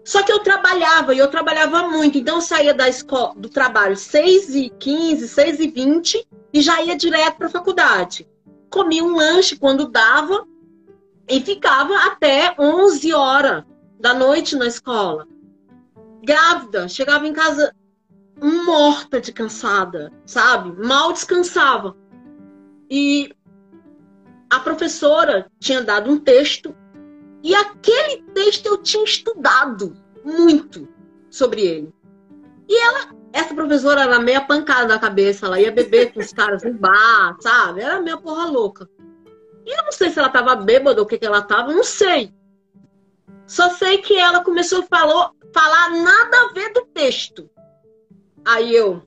[0.09, 2.17] Só que eu trabalhava, e eu trabalhava muito.
[2.17, 6.81] Então eu saía da escola, do trabalho 6 e 15, 6 e 20 e já
[6.81, 8.27] ia direto para a faculdade.
[8.71, 10.47] Comia um lanche quando dava
[11.29, 13.65] e ficava até 11 horas
[14.01, 15.29] da noite na escola.
[16.25, 17.77] Grávida, chegava em casa
[18.41, 20.73] morta de cansada, sabe?
[20.87, 21.95] Mal descansava.
[22.91, 23.31] E
[24.49, 26.75] a professora tinha dado um texto
[27.43, 30.89] e aquele texto eu tinha estudado muito
[31.31, 31.95] sobre ele.
[32.69, 36.63] E ela, essa professora era meia pancada na cabeça, ela ia beber com os caras
[36.63, 37.81] no bar, sabe?
[37.81, 38.89] Era meia porra louca.
[39.65, 41.85] E eu não sei se ela tava bêbada ou o que, que ela tava, não
[41.85, 42.33] sei.
[43.47, 47.49] Só sei que ela começou a falar, falar nada a ver do texto.
[48.45, 49.03] Aí eu,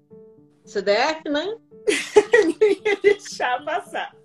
[0.65, 1.55] CDF, né?
[2.43, 4.15] Não ia deixar passar.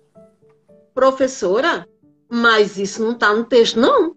[0.93, 1.87] Professora,
[2.29, 4.15] mas isso não está no texto, não.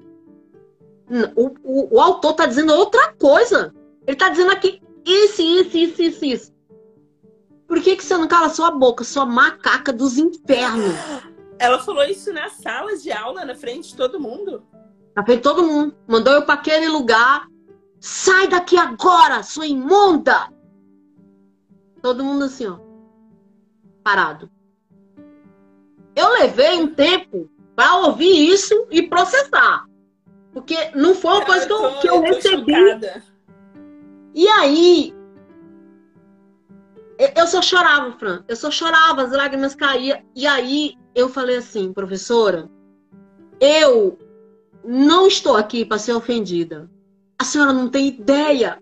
[1.35, 3.75] O, o, o autor está dizendo outra coisa.
[4.07, 6.53] Ele está dizendo aqui isso, isso, isso, isso, isso.
[7.67, 10.95] Por que, que você não cala sua boca, sua macaca dos infernos?
[11.59, 14.65] Ela falou isso na sala de aula, na frente de todo mundo.
[15.15, 15.95] Na frente de todo mundo.
[16.07, 17.47] Mandou eu para aquele lugar.
[18.01, 20.49] Sai daqui agora, sua imunda!
[22.01, 22.79] Todo mundo assim, ó.
[24.03, 24.51] Parado.
[26.17, 27.49] Eu levei um tempo
[27.81, 29.87] para ouvir isso e processar.
[30.53, 32.75] Porque não foi uma coisa que eu, que eu recebi.
[32.75, 33.23] Chocada.
[34.35, 35.15] E aí,
[37.35, 38.45] eu só chorava, Fran.
[38.47, 40.21] Eu só chorava, as lágrimas caíam.
[40.37, 42.69] E aí eu falei assim, professora,
[43.59, 44.19] eu
[44.85, 46.87] não estou aqui para ser ofendida.
[47.39, 48.79] A senhora não tem ideia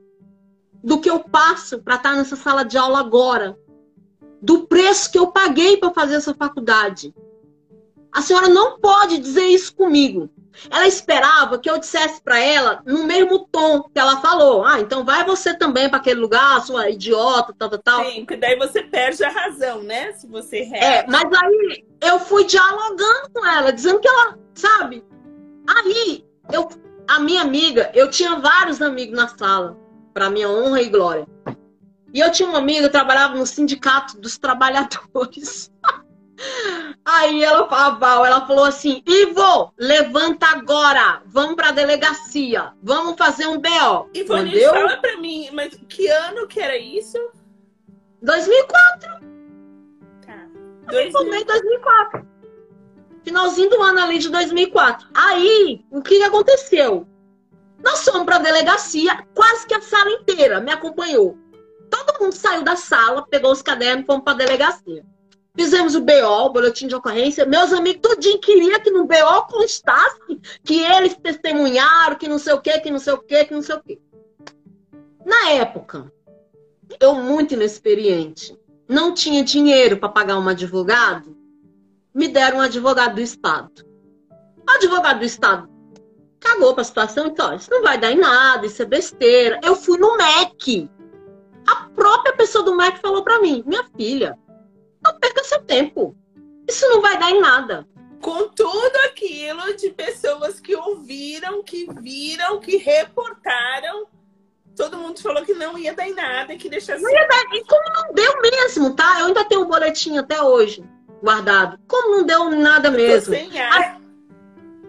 [0.82, 3.56] do que eu passo para estar nessa sala de aula agora,
[4.42, 7.14] do preço que eu paguei para fazer essa faculdade.
[8.12, 10.30] A senhora não pode dizer isso comigo.
[10.70, 14.64] Ela esperava que eu dissesse para ela no mesmo tom que ela falou.
[14.64, 18.04] Ah, então vai você também para aquele lugar, sua idiota, tal, tal, tal.
[18.04, 20.12] Sim, porque daí você perde a razão, né?
[20.14, 25.04] Se você É, mas aí eu fui dialogando com ela, dizendo que ela, sabe?
[25.68, 26.68] Aí, eu,
[27.06, 29.78] a minha amiga, eu tinha vários amigos na sala,
[30.12, 31.26] para minha honra e glória.
[32.12, 35.70] E eu tinha uma amiga que trabalhava no sindicato dos trabalhadores.
[37.04, 43.60] Aí ela falou, ela falou assim: Ivo, levanta agora, vamos pra delegacia, vamos fazer um
[43.60, 44.08] BO.
[44.14, 44.72] Ivone, Entendeu?
[44.72, 47.18] fala pra mim, mas que ano que era isso?
[48.22, 49.10] 2004.
[50.26, 50.46] Tá.
[50.92, 52.28] Eu formei em 2004.
[53.24, 55.08] Finalzinho do ano ali de 2004.
[55.14, 57.06] Aí, o que aconteceu?
[57.82, 61.36] Nós fomos pra delegacia, quase que a sala inteira me acompanhou.
[61.90, 65.04] Todo mundo saiu da sala, pegou os cadernos e fomos pra delegacia.
[65.58, 67.44] Fizemos o BO, o boletim de ocorrência.
[67.44, 72.60] Meus amigos tudinho queria que no BO constasse que eles testemunharam, que não sei o
[72.60, 73.98] quê, que não sei o quê, que não sei o quê.
[75.26, 76.12] Na época,
[77.00, 78.56] eu muito inexperiente,
[78.88, 81.36] não tinha dinheiro para pagar um advogado,
[82.14, 83.84] me deram um advogado do Estado.
[84.64, 85.68] O advogado do Estado
[86.38, 89.58] cagou para a situação, então, isso não vai dar em nada, isso é besteira.
[89.64, 90.88] Eu fui no MEC.
[91.66, 94.38] A própria pessoa do MEC falou para mim, minha filha,
[95.12, 96.16] não perca seu tempo.
[96.68, 97.88] Isso não vai dar em nada.
[98.20, 104.06] Com tudo aquilo de pessoas que ouviram, que viram, que reportaram,
[104.76, 107.02] todo mundo falou que não ia dar em nada, que deixasse.
[107.02, 109.20] Não ia dar, e como não deu mesmo, tá?
[109.20, 110.84] Eu ainda tenho um boletim até hoje
[111.22, 111.78] guardado.
[111.86, 113.34] Como não deu nada mesmo.
[113.34, 114.00] Ar.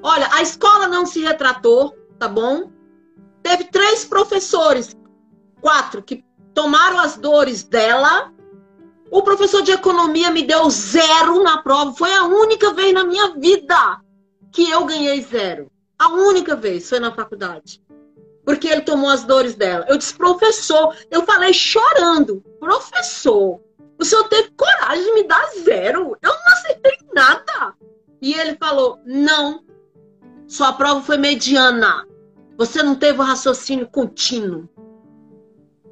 [0.03, 2.71] olha, a escola não se retratou, tá bom?
[3.41, 4.95] Teve três professores,
[5.61, 8.33] quatro, que tomaram as dores dela
[9.11, 11.93] o professor de economia me deu zero na prova.
[11.93, 14.01] Foi a única vez na minha vida
[14.51, 15.71] que eu ganhei zero.
[15.97, 17.81] A única vez foi na faculdade.
[18.49, 19.85] porque ele tomou as dores dela.
[19.87, 23.61] Eu disse, professor, eu falei chorando, professor,
[23.99, 26.17] o senhor teve coragem de me dar zero.
[26.19, 27.75] Eu não acertei nada.
[28.19, 29.63] E ele falou, não,
[30.47, 32.07] sua prova foi mediana.
[32.57, 34.67] Você não teve o raciocínio contínuo.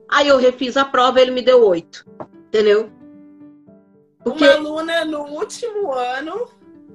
[0.09, 2.07] Aí eu refiz a prova ele me deu oito.
[2.47, 2.91] Entendeu?
[4.30, 4.43] Porque...
[4.43, 6.49] Uma aluna no último ano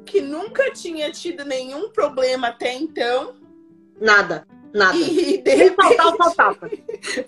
[0.04, 3.34] que nunca tinha tido nenhum problema até então.
[4.00, 4.96] Nada, nada.
[4.96, 6.70] E de repente, faltava, faltava.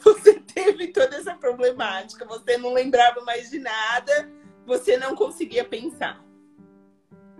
[0.00, 4.30] Você teve toda essa problemática, você não lembrava mais de nada,
[4.66, 6.22] você não conseguia pensar.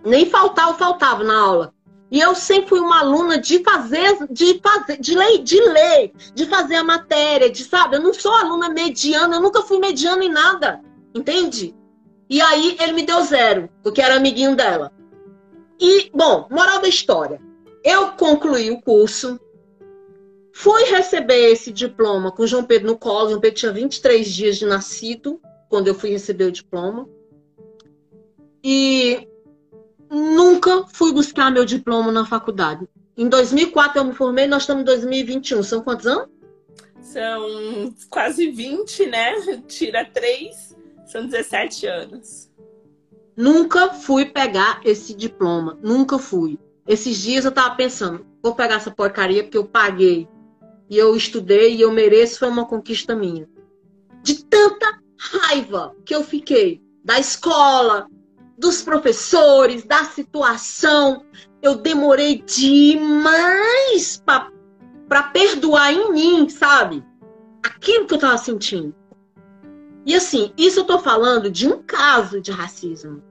[0.05, 1.75] Nem faltava, faltava na aula.
[2.11, 6.47] E eu sempre fui uma aluna de fazer, de fazer, de ler, de ler, de
[6.47, 10.29] fazer a matéria, de sabe, eu não sou aluna mediana, eu nunca fui mediana em
[10.29, 10.81] nada,
[11.15, 11.75] entende?
[12.35, 14.93] E aí ele me deu zero, porque era amiguinho dela.
[15.79, 17.41] E, bom, moral da história.
[17.85, 19.39] Eu concluí o curso,
[20.53, 23.29] fui receber esse diploma com João Pedro no colo.
[23.29, 27.09] João Pedro tinha 23 dias de nascido quando eu fui receber o diploma.
[28.65, 29.29] E
[30.11, 32.89] nunca fui buscar meu diploma na faculdade.
[33.17, 35.63] Em 2004 eu me formei, nós estamos em 2021.
[35.63, 36.27] São quantos anos?
[37.01, 39.63] São quase 20, né?
[39.69, 40.74] Tira 3,
[41.15, 42.51] são 17 anos.
[43.37, 46.59] Nunca fui pegar esse diploma, nunca fui.
[46.89, 50.29] Esses dias eu tava pensando, vou pegar essa porcaria porque eu paguei.
[50.91, 53.49] E eu estudei e eu mereço, foi uma conquista minha.
[54.25, 58.09] De tanta raiva que eu fiquei da escola,
[58.59, 61.25] dos professores, da situação,
[61.63, 67.05] eu demorei demais para perdoar em mim, sabe?
[67.63, 68.93] Aquilo que eu tava sentindo.
[70.07, 73.23] E assim, isso eu tô falando de um caso de racismo.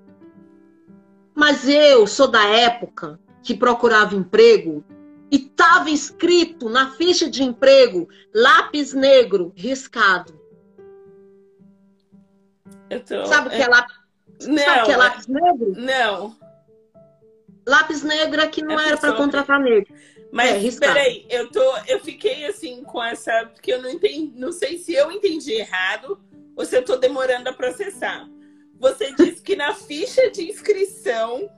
[1.35, 4.83] Mas eu sou da época que procurava emprego
[5.31, 10.39] e estava escrito na ficha de emprego lápis negro riscado.
[13.07, 13.25] Tô...
[13.25, 13.95] Sabe o que é lápis?
[14.47, 15.73] Não, Sabe o que é lápis negro?
[15.75, 16.37] Não.
[17.67, 19.93] Lápis negro é que não é era para contratar negro.
[20.31, 24.51] Mas é, peraí, eu tô, eu fiquei assim com essa, porque eu não entendi, não
[24.51, 26.19] sei se eu entendi errado
[26.55, 28.27] ou se eu tô demorando a processar.
[28.79, 31.49] Você disse que na ficha de inscrição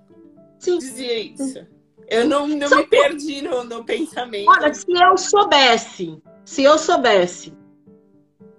[0.60, 0.78] Sim.
[0.78, 1.66] dizia isso.
[2.08, 4.50] Eu não, não me perdi no, no pensamento.
[4.50, 7.54] Olha, se eu soubesse, se eu soubesse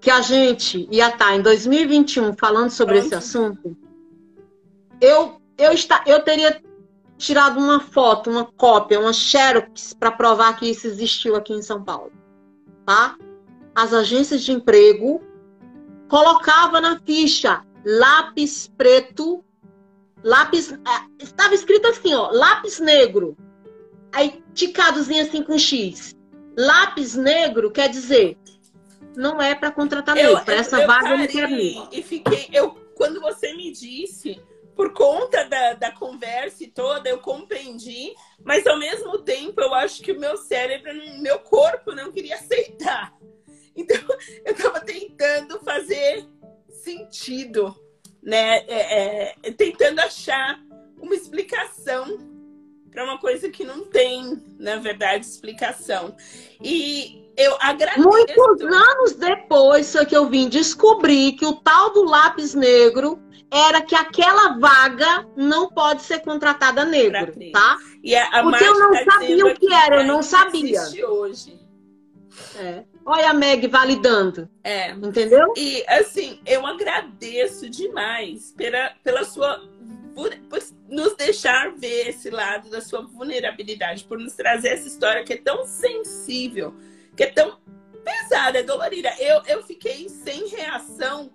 [0.00, 3.06] que a gente ia estar tá em 2021 falando sobre Pronto.
[3.06, 3.76] esse assunto,
[5.00, 6.60] eu, eu, está, eu teria
[7.16, 11.82] tirado uma foto, uma cópia, uma xerox para provar que isso existiu aqui em São
[11.82, 12.12] Paulo.
[12.84, 13.16] Tá?
[13.74, 15.22] As agências de emprego
[16.08, 19.44] colocava na ficha lápis preto,
[20.22, 20.72] lápis.
[20.72, 23.36] É, estava escrito assim, ó, lápis negro.
[24.12, 26.14] Aí ticadozinho assim com X.
[26.56, 28.38] Lápis negro quer dizer
[29.16, 32.70] não é para contratar negro, para essa eu vaga eu não quero E fiquei, eu
[32.94, 34.40] quando você me disse,
[34.74, 40.12] por conta da, da conversa toda, eu compreendi, mas ao mesmo tempo eu acho que
[40.12, 43.12] o meu cérebro, meu corpo não queria aceitar.
[43.76, 43.96] Então
[44.44, 46.26] eu estava tentando fazer
[46.68, 47.74] sentido,
[48.22, 48.58] né?
[48.66, 50.60] É, é, tentando achar
[51.00, 52.18] uma explicação
[52.90, 56.16] para uma coisa que não tem, na verdade, explicação.
[56.62, 58.08] E eu agradeço.
[58.08, 63.20] Muitos anos depois foi que eu vim descobrir que o tal do lápis negro
[63.50, 67.76] era que aquela vaga não pode ser contratada negro, tá?
[68.02, 70.82] E a, a Porque eu não sabia o que era, eu não sabia.
[71.08, 71.65] Hoje.
[72.56, 72.84] É.
[73.04, 74.48] Olha a Meg validando.
[74.62, 74.90] É.
[74.90, 75.52] Entendeu?
[75.56, 79.60] E assim, eu agradeço demais pela, pela sua.
[80.14, 80.58] Por, por,
[80.88, 85.36] nos deixar ver esse lado da sua vulnerabilidade, por nos trazer essa história que é
[85.36, 86.74] tão sensível,
[87.14, 87.58] que é tão
[88.02, 89.12] pesada, é dolorida.
[89.18, 91.30] Eu, eu fiquei sem reação,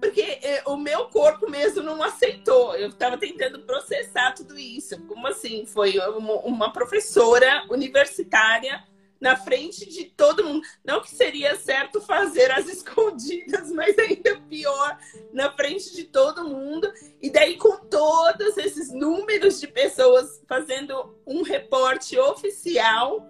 [0.00, 2.74] porque é, o meu corpo mesmo não aceitou.
[2.74, 5.00] Eu estava tentando processar tudo isso.
[5.06, 5.64] Como assim?
[5.64, 8.82] Foi uma, uma professora universitária
[9.24, 10.62] na frente de todo mundo.
[10.84, 14.98] Não que seria certo fazer as escondidas, mas ainda pior,
[15.32, 16.92] na frente de todo mundo.
[17.22, 23.26] E daí, com todos esses números de pessoas fazendo um reporte oficial,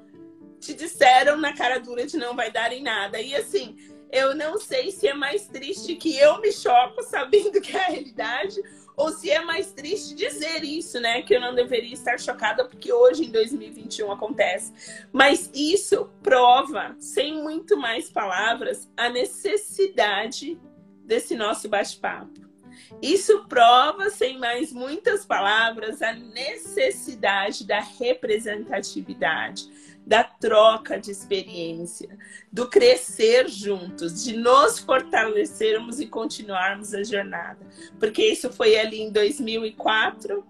[0.58, 3.20] te disseram na cara dura de não vai dar em nada.
[3.20, 3.76] E assim,
[4.10, 7.88] eu não sei se é mais triste que eu me choco sabendo que é a
[7.90, 8.60] realidade
[8.96, 11.22] ou se é mais triste dizer isso, né?
[11.22, 14.72] Que eu não deveria estar chocada porque hoje, em 2021, acontece.
[15.12, 20.58] Mas isso prova, sem muito mais palavras, a necessidade
[21.04, 22.44] desse nosso bate-papo.
[23.02, 29.68] Isso prova, sem mais muitas palavras, a necessidade da representatividade,
[30.06, 32.18] da troca de experiência,
[32.52, 37.66] do crescer juntos, de nos fortalecermos e continuarmos a jornada.
[37.98, 40.44] Porque isso foi ali em 2004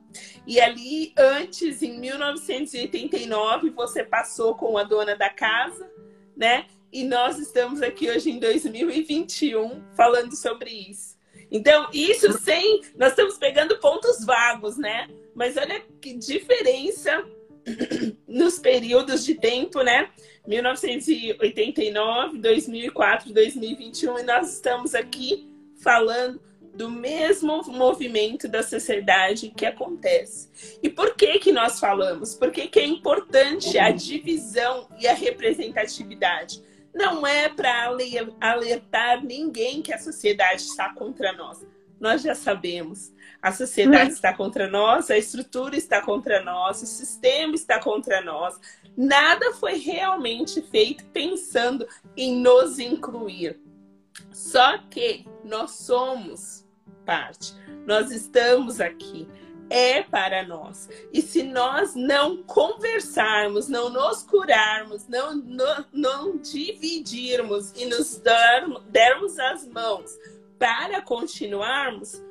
[0.46, 5.88] e ali antes, em 1989, você passou com a dona da casa,
[6.36, 6.66] né?
[6.92, 11.16] E nós estamos aqui hoje em 2021 falando sobre isso.
[11.50, 12.82] Então, isso sem.
[12.96, 15.08] Nós estamos pegando pontos vagos, né?
[15.34, 17.24] Mas olha que diferença
[18.28, 20.10] nos períodos de tempo, né?
[20.46, 25.48] 1989, 2004, 2021, e nós estamos aqui
[25.82, 26.40] falando
[26.74, 30.78] do mesmo movimento da sociedade que acontece.
[30.82, 32.34] E por que que nós falamos?
[32.34, 36.62] Porque que é importante a divisão e a representatividade.
[36.92, 37.90] Não é para
[38.40, 41.64] alertar ninguém que a sociedade está contra nós.
[42.00, 43.12] Nós já sabemos.
[43.44, 48.58] A sociedade está contra nós, a estrutura está contra nós, o sistema está contra nós.
[48.96, 51.86] Nada foi realmente feito pensando
[52.16, 53.60] em nos incluir.
[54.32, 56.66] Só que nós somos
[57.04, 57.52] parte,
[57.86, 59.28] nós estamos aqui,
[59.68, 60.88] é para nós.
[61.12, 68.22] E se nós não conversarmos, não nos curarmos, não, não, não dividirmos e nos
[68.90, 70.18] dermos as mãos
[70.58, 72.22] para continuarmos,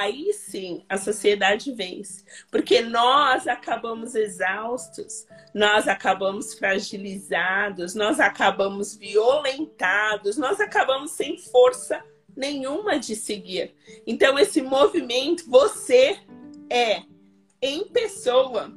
[0.00, 2.24] aí sim a sociedade vence.
[2.50, 12.02] Porque nós acabamos exaustos, nós acabamos fragilizados, nós acabamos violentados, nós acabamos sem força
[12.36, 13.74] nenhuma de seguir.
[14.06, 16.18] Então, esse movimento, você
[16.68, 17.02] é,
[17.62, 18.72] em pessoa,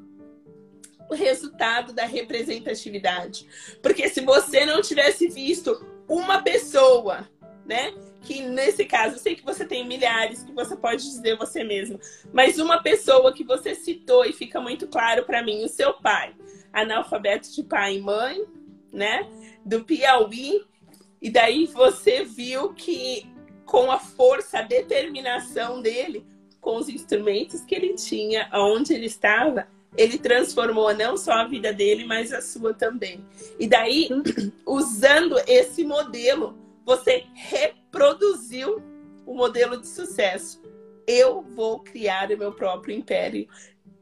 [1.10, 3.48] o resultado da representatividade.
[3.82, 7.28] Porque se você não tivesse visto uma pessoa,
[7.66, 7.94] né?
[8.28, 11.98] Que nesse caso, eu sei que você tem milhares que você pode dizer você mesmo,
[12.34, 16.36] mas uma pessoa que você citou e fica muito claro para mim, o seu pai,
[16.74, 18.44] analfabeto de pai e mãe,
[18.92, 19.26] né?
[19.66, 20.62] Do Piauí,
[21.22, 23.26] e daí você viu que
[23.66, 26.26] com a força, a determinação dele,
[26.60, 31.72] com os instrumentos que ele tinha, aonde ele estava, ele transformou não só a vida
[31.72, 33.26] dele, mas a sua também.
[33.58, 34.10] E daí,
[34.68, 38.82] usando esse modelo, você reproduziu
[39.26, 40.64] o modelo de sucesso.
[41.06, 43.46] Eu vou criar o meu próprio império,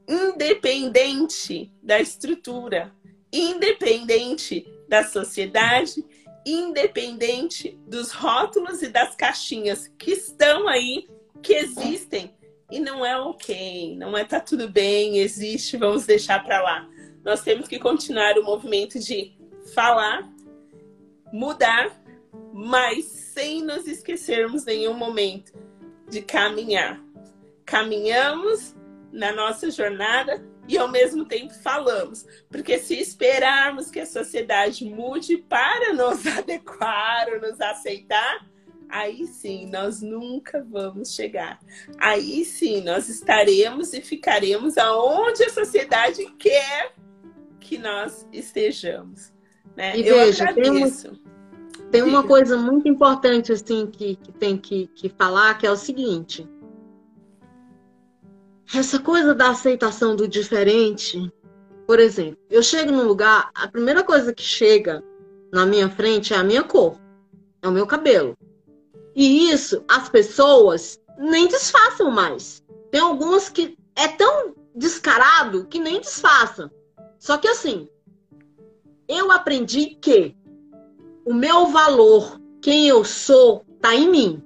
[0.07, 2.93] independente da estrutura,
[3.33, 6.05] independente da sociedade,
[6.45, 11.07] independente dos rótulos e das caixinhas que estão aí,
[11.41, 12.35] que existem.
[12.69, 16.87] E não é ok, não é tá tudo bem, existe, vamos deixar para lá.
[17.23, 19.35] Nós temos que continuar o movimento de
[19.73, 20.31] falar,
[21.33, 22.04] mudar
[22.53, 25.53] mas sem nos esquecermos nenhum momento
[26.09, 27.01] de caminhar.
[27.65, 28.75] Caminhamos
[29.11, 35.37] na nossa jornada e ao mesmo tempo falamos, porque se esperarmos que a sociedade mude
[35.37, 38.47] para nos adequar ou nos aceitar,
[38.89, 41.59] aí sim nós nunca vamos chegar.
[41.97, 46.93] Aí sim nós estaremos e ficaremos aonde a sociedade quer
[47.59, 49.33] que nós estejamos.
[49.75, 49.97] Né?
[49.97, 51.11] E Eu veja, agradeço.
[51.11, 51.34] Temos
[51.95, 55.77] tem uma coisa muito importante assim que, que tem que, que falar, que é o
[55.77, 56.45] seguinte.
[58.73, 61.31] Essa coisa da aceitação do diferente,
[61.87, 65.01] por exemplo, eu chego num lugar, a primeira coisa que chega
[65.53, 66.99] na minha frente é a minha cor,
[67.61, 68.37] é o meu cabelo.
[69.15, 72.61] E isso as pessoas nem disfarçam mais.
[72.91, 76.69] Tem algumas que é tão descarado que nem disfarçam.
[77.17, 77.87] Só que assim,
[79.07, 80.35] eu aprendi que
[81.25, 84.43] o meu valor, quem eu sou, tá em mim.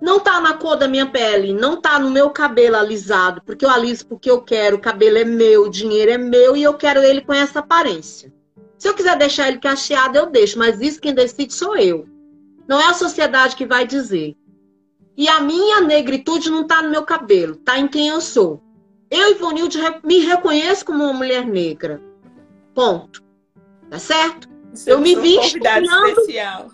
[0.00, 3.70] Não tá na cor da minha pele, não tá no meu cabelo alisado, porque eu
[3.70, 7.00] aliso porque eu quero, o cabelo é meu, o dinheiro é meu e eu quero
[7.00, 8.32] ele com essa aparência.
[8.76, 12.06] Se eu quiser deixar ele cacheado, eu deixo, mas isso quem decide sou eu.
[12.66, 14.36] Não é a sociedade que vai dizer.
[15.16, 18.62] E a minha negritude não tá no meu cabelo, tá em quem eu sou.
[19.10, 22.00] Eu, Ivonilde, me reconheço como uma mulher negra.
[22.74, 23.22] Ponto.
[23.90, 24.49] Tá certo?
[24.86, 26.06] Eu me visto e ando...
[26.06, 26.70] especial.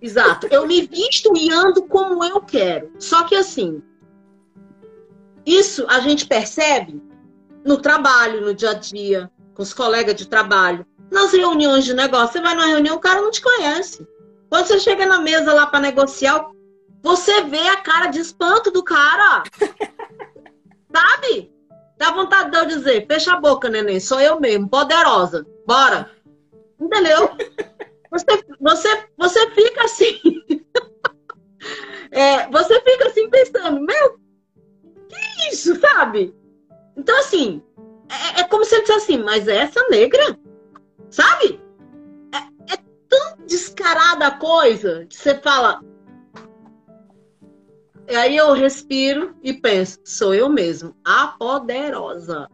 [0.00, 0.48] Exato.
[0.50, 2.92] Eu me visto e ando como eu quero.
[2.98, 3.82] Só que assim,
[5.46, 7.02] isso a gente percebe
[7.64, 12.32] no trabalho, no dia a dia, com os colegas de trabalho, nas reuniões de negócio.
[12.32, 14.06] Você vai numa reunião, o cara não te conhece.
[14.48, 16.46] Quando você chega na mesa lá para negociar,
[17.02, 19.42] você vê a cara de espanto do cara.
[20.94, 21.52] Sabe?
[21.96, 25.46] Dá vontade de eu dizer, fecha a boca, neném, sou eu mesmo, poderosa.
[25.66, 26.10] Bora.
[26.82, 27.30] Entendeu?
[28.10, 30.20] Você, você, você fica assim.
[32.14, 34.18] É, você fica assim pensando, meu,
[35.08, 36.34] que isso, sabe?
[36.94, 37.62] Então, assim,
[38.36, 40.38] é, é como se ele dissesse assim, mas é essa negra,
[41.08, 41.58] sabe?
[42.34, 42.76] É, é
[43.08, 45.80] tão descarada a coisa que você fala.
[48.08, 52.46] E aí eu respiro e penso, sou eu mesmo, a poderosa.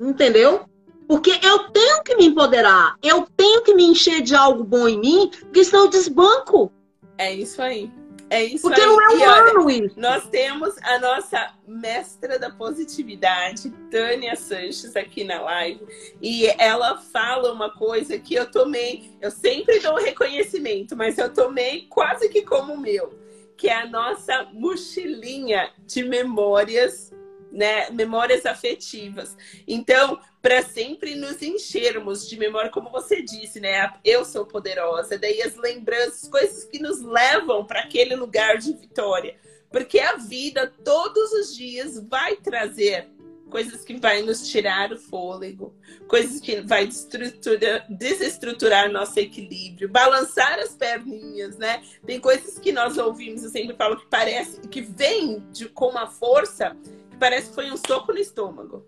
[0.00, 0.64] Entendeu?
[1.08, 5.00] Porque eu tenho que me empoderar, eu tenho que me encher de algo bom em
[5.00, 6.70] mim, porque senão eu desbanco.
[7.16, 7.90] É isso aí.
[8.30, 8.86] É isso Porque aí.
[8.86, 9.98] não é humano olha, isso.
[9.98, 15.80] Nós temos a nossa mestra da positividade, Tânia Sanches, aqui na live.
[16.20, 21.86] E ela fala uma coisa que eu tomei, eu sempre dou reconhecimento, mas eu tomei
[21.88, 23.18] quase que como meu,
[23.56, 27.10] que é a nossa mochilinha de memórias
[27.50, 29.36] né, memórias afetivas.
[29.66, 33.92] Então, para sempre nos enchermos de memória, como você disse, né?
[34.04, 39.36] Eu sou poderosa, daí as lembranças, coisas que nos levam para aquele lugar de vitória.
[39.70, 43.08] Porque a vida todos os dias vai trazer
[43.48, 45.74] coisas que vai nos tirar o fôlego,
[46.06, 51.82] coisas que vai desestruturar, desestruturar nosso equilíbrio, balançar as perninhas, né?
[52.06, 56.06] Tem coisas que nós ouvimos, eu sempre falo que parece que vem de, com uma
[56.06, 56.76] força
[57.18, 58.86] parece que foi um soco no estômago.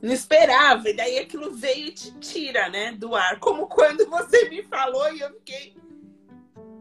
[0.00, 3.38] Não esperava, e daí aquilo veio e te tira, né, do ar.
[3.40, 5.76] Como quando você me falou e eu fiquei.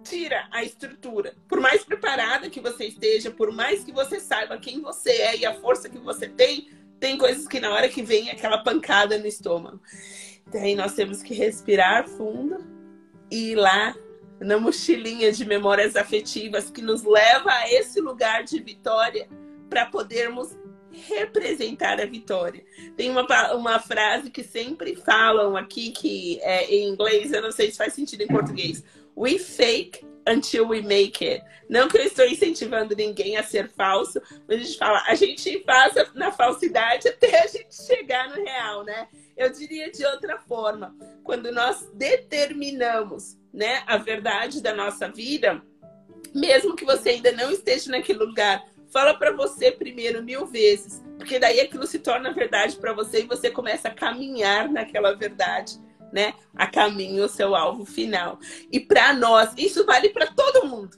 [0.03, 1.35] Tira a estrutura.
[1.47, 5.45] Por mais preparada que você esteja, por mais que você saiba quem você é e
[5.45, 6.69] a força que você tem,
[6.99, 9.81] tem coisas que na hora que vem aquela pancada no estômago.
[10.51, 12.65] Daí nós temos que respirar fundo
[13.29, 13.95] e ir lá
[14.39, 19.27] na mochilinha de memórias afetivas que nos leva a esse lugar de vitória
[19.69, 20.55] para podermos
[21.07, 22.63] representar a vitória.
[22.95, 27.71] Tem uma, uma frase que sempre falam aqui, que é em inglês, eu não sei
[27.71, 28.83] se faz sentido em português.
[29.15, 31.43] We fake until we make it.
[31.69, 35.63] Não que eu estou incentivando ninguém a ser falso, mas a gente fala, a gente
[35.63, 39.07] faz na falsidade até a gente chegar no real, né?
[39.35, 45.61] Eu diria de outra forma, quando nós determinamos, né, a verdade da nossa vida,
[46.33, 51.39] mesmo que você ainda não esteja naquele lugar, Fala para você primeiro mil vezes, porque
[51.39, 55.73] daí aquilo se torna verdade para você e você começa a caminhar naquela verdade,
[56.11, 56.33] né?
[56.55, 58.39] A caminho ao seu alvo final.
[58.71, 60.97] E para nós, isso vale para todo mundo.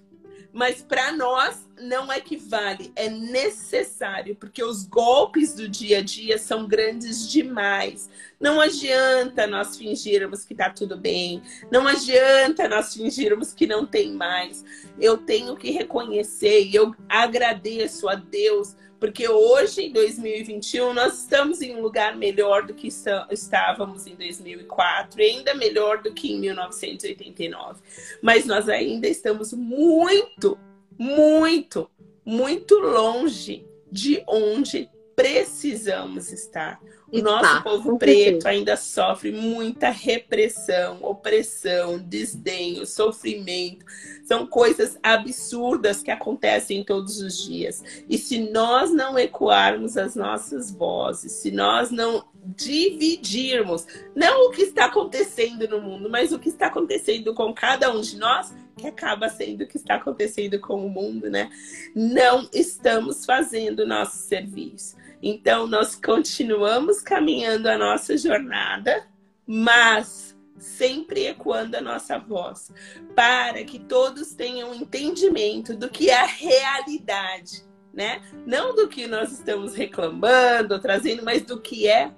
[0.51, 6.01] Mas para nós não é que vale, é necessário, porque os golpes do dia a
[6.01, 8.09] dia são grandes demais.
[8.39, 14.13] Não adianta nós fingirmos que tá tudo bem, não adianta nós fingirmos que não tem
[14.13, 14.63] mais.
[14.97, 21.61] Eu tenho que reconhecer e eu agradeço a Deus porque hoje, em 2021, nós estamos
[21.61, 22.89] em um lugar melhor do que
[23.31, 27.81] estávamos em 2004, e ainda melhor do que em 1989.
[28.21, 30.59] Mas nós ainda estamos muito,
[30.97, 31.89] muito,
[32.25, 36.79] muito longe de onde precisamos estar.
[37.11, 43.85] O nosso povo preto ainda sofre muita repressão, opressão, desdenho, sofrimento.
[44.23, 47.83] São coisas absurdas que acontecem todos os dias.
[48.07, 54.61] E se nós não ecoarmos as nossas vozes, se nós não dividirmos, não o que
[54.61, 58.87] está acontecendo no mundo, mas o que está acontecendo com cada um de nós, que
[58.87, 61.49] acaba sendo o que está acontecendo com o mundo, né?
[61.93, 64.98] Não estamos fazendo nosso serviço.
[65.21, 69.05] Então, nós continuamos caminhando a nossa jornada,
[69.45, 72.71] mas sempre ecoando a nossa voz,
[73.15, 77.63] para que todos tenham entendimento do que é a realidade,
[77.93, 78.21] né?
[78.45, 82.11] Não do que nós estamos reclamando, trazendo, mas do que é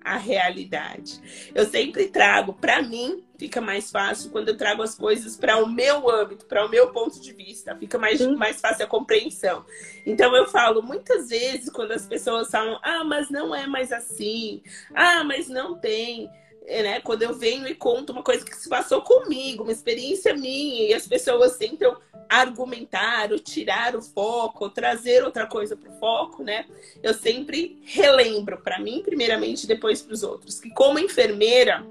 [0.00, 1.50] a realidade.
[1.54, 5.66] Eu sempre trago, para mim, fica mais fácil quando eu trago as coisas para o
[5.66, 9.64] meu âmbito, para o meu ponto de vista, fica mais, mais fácil a compreensão.
[10.04, 14.62] Então eu falo muitas vezes quando as pessoas falam: "Ah, mas não é mais assim.
[14.94, 16.28] Ah, mas não tem"
[16.68, 20.34] é, né, quando eu venho e conto uma coisa que se passou comigo, uma experiência
[20.34, 21.96] minha, e as pessoas tentam
[22.28, 26.66] argumentar, ou tirar o foco, ou trazer outra coisa para o foco, né?
[27.02, 31.86] Eu sempre relembro para mim, primeiramente, depois para os outros, que como enfermeira,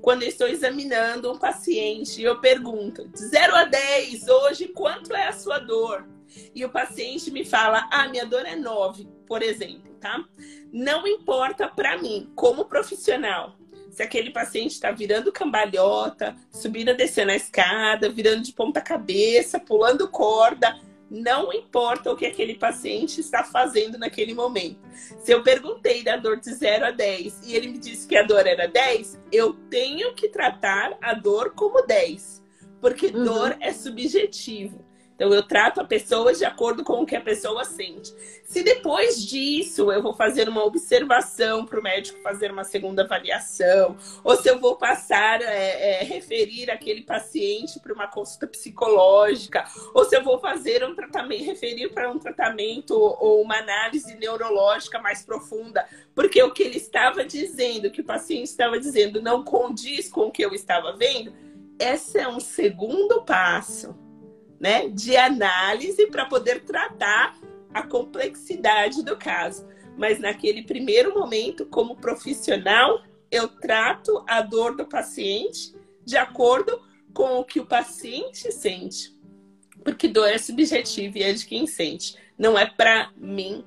[0.00, 5.28] quando eu estou examinando um paciente, eu pergunto, de 0 a 10, hoje, quanto é
[5.28, 6.06] a sua dor?
[6.54, 10.24] E o paciente me fala, ah, minha dor é 9, por exemplo, tá?
[10.72, 13.56] Não importa para mim, como profissional,
[13.90, 19.58] se aquele paciente está virando cambalhota, subindo e descendo a escada, virando de ponta cabeça,
[19.58, 20.78] pulando corda,
[21.10, 24.78] não importa o que aquele paciente está fazendo naquele momento.
[25.18, 28.22] Se eu perguntei da dor de 0 a 10 e ele me disse que a
[28.22, 32.44] dor era 10, eu tenho que tratar a dor como 10,
[32.80, 33.24] porque uhum.
[33.24, 34.84] dor é subjetivo.
[35.20, 38.10] Então, eu trato a pessoa de acordo com o que a pessoa sente.
[38.42, 43.98] Se depois disso eu vou fazer uma observação para o médico fazer uma segunda avaliação,
[44.24, 50.06] ou se eu vou passar, é, é, referir aquele paciente para uma consulta psicológica, ou
[50.06, 55.20] se eu vou fazer um tratamento, referir para um tratamento ou uma análise neurológica mais
[55.20, 60.28] profunda, porque o que ele estava dizendo, que o paciente estava dizendo, não condiz com
[60.28, 61.30] o que eu estava vendo,
[61.78, 63.94] esse é um segundo passo
[64.60, 67.36] né, de análise para poder tratar
[67.72, 69.66] a complexidade do caso.
[69.96, 76.80] Mas naquele primeiro momento, como profissional, eu trato a dor do paciente de acordo
[77.14, 79.18] com o que o paciente sente.
[79.82, 82.16] Porque dor é subjetiva e é de quem sente.
[82.38, 83.64] Não é para mim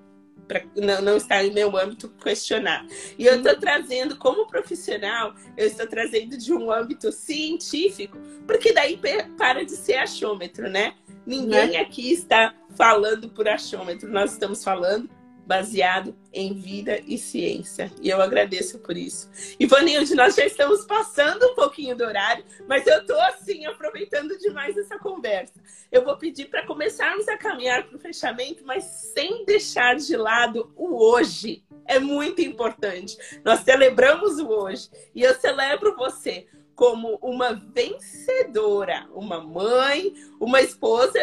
[0.48, 2.86] para não, não está em meu âmbito questionar.
[3.18, 9.00] E eu estou trazendo, como profissional, eu estou trazendo de um âmbito científico, porque daí
[9.38, 10.94] para de ser achômetro, né?
[11.26, 11.78] Ninguém né?
[11.78, 15.10] aqui está falando por achômetro, nós estamos falando
[15.46, 17.92] baseado em vida e ciência.
[18.02, 19.30] E eu agradeço por isso.
[19.60, 24.78] Ivanilde, nós já estamos passando um pouquinho do horário, mas eu estou assim aproveitando demais
[24.78, 25.54] essa conversa.
[25.92, 30.74] Eu vou pedir para começarmos a caminhar para o fechamento, mas sem deixar de lado
[30.76, 31.64] o hoje.
[31.86, 33.18] É muito importante.
[33.44, 41.20] Nós celebramos o hoje e eu celebro você como uma vencedora, uma mãe, uma esposa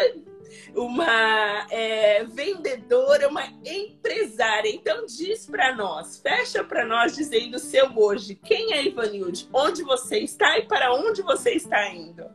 [0.75, 4.69] uma é, vendedora, uma empresária.
[4.69, 8.35] Então diz para nós, fecha para nós dizendo o seu hoje.
[8.35, 9.49] Quem é Ivanilde?
[9.53, 12.25] Onde você está e para onde você está indo?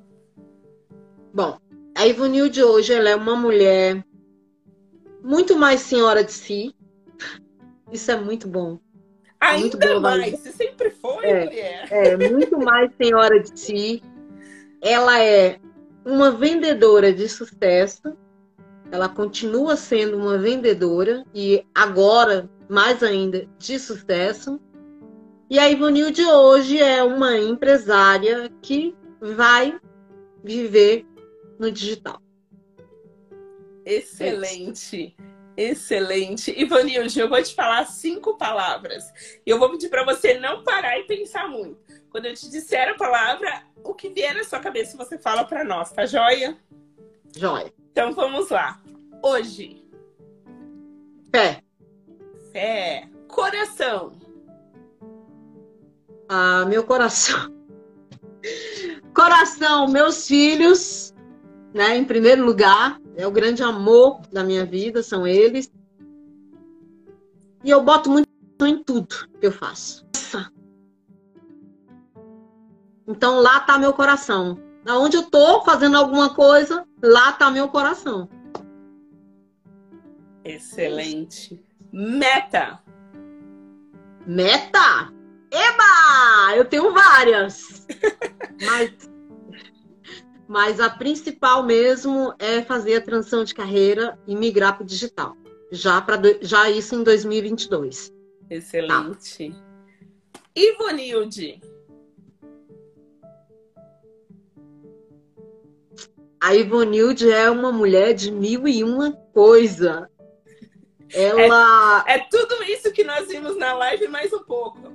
[1.32, 1.58] Bom,
[1.96, 4.04] a Ivanilde hoje ela é uma mulher
[5.22, 6.74] muito mais senhora de si.
[7.92, 8.78] Isso é muito bom.
[9.40, 11.88] Ainda muito bom, mais, você sempre foi, é, mulher.
[11.90, 14.02] É, muito mais senhora de si.
[14.80, 15.60] Ela é
[16.06, 18.16] uma vendedora de sucesso.
[18.92, 24.60] Ela continua sendo uma vendedora e agora mais ainda de sucesso.
[25.50, 29.78] E a Ivonil de hoje é uma empresária que vai
[30.44, 31.04] viver
[31.58, 32.22] no digital.
[33.84, 35.16] Excelente.
[35.56, 36.52] Excelente.
[36.56, 39.04] Ivanilde, eu vou te falar cinco palavras.
[39.44, 41.78] E eu vou pedir para você não parar e pensar muito.
[42.10, 45.64] Quando eu te disser a palavra, o que vier na sua cabeça você fala para
[45.64, 46.56] nós, tá joia?
[47.36, 47.72] Joia.
[47.90, 48.80] Então vamos lá.
[49.22, 49.82] Hoje.
[51.30, 51.62] Fé.
[52.52, 53.08] Fé.
[53.28, 54.12] Coração.
[56.28, 57.54] Ah, meu coração.
[59.14, 61.14] Coração, meus filhos,
[61.72, 61.96] né?
[61.96, 65.72] Em primeiro lugar, é o grande amor da minha vida, são eles.
[67.64, 68.28] E eu boto muito
[68.60, 70.06] em tudo que eu faço.
[73.06, 74.58] Então lá está meu coração.
[74.86, 78.28] Aonde eu estou fazendo alguma coisa, lá está meu coração.
[80.44, 81.60] Excelente.
[81.92, 82.80] Meta.
[84.26, 85.12] Meta?
[85.50, 86.56] Eba!
[86.56, 87.86] Eu tenho várias.
[88.64, 89.10] mas,
[90.48, 95.36] mas a principal mesmo é fazer a transição de carreira e migrar para o digital.
[95.70, 98.12] Já, pra, já isso em 2022.
[98.48, 99.50] Excelente.
[99.50, 100.40] Tá.
[100.54, 101.60] Ivonilde.
[106.40, 110.08] A Ivonilde é uma mulher de mil e uma coisa.
[111.12, 112.04] Ela.
[112.06, 114.92] É, é, tudo isso que nós vimos na live, mais um pouco.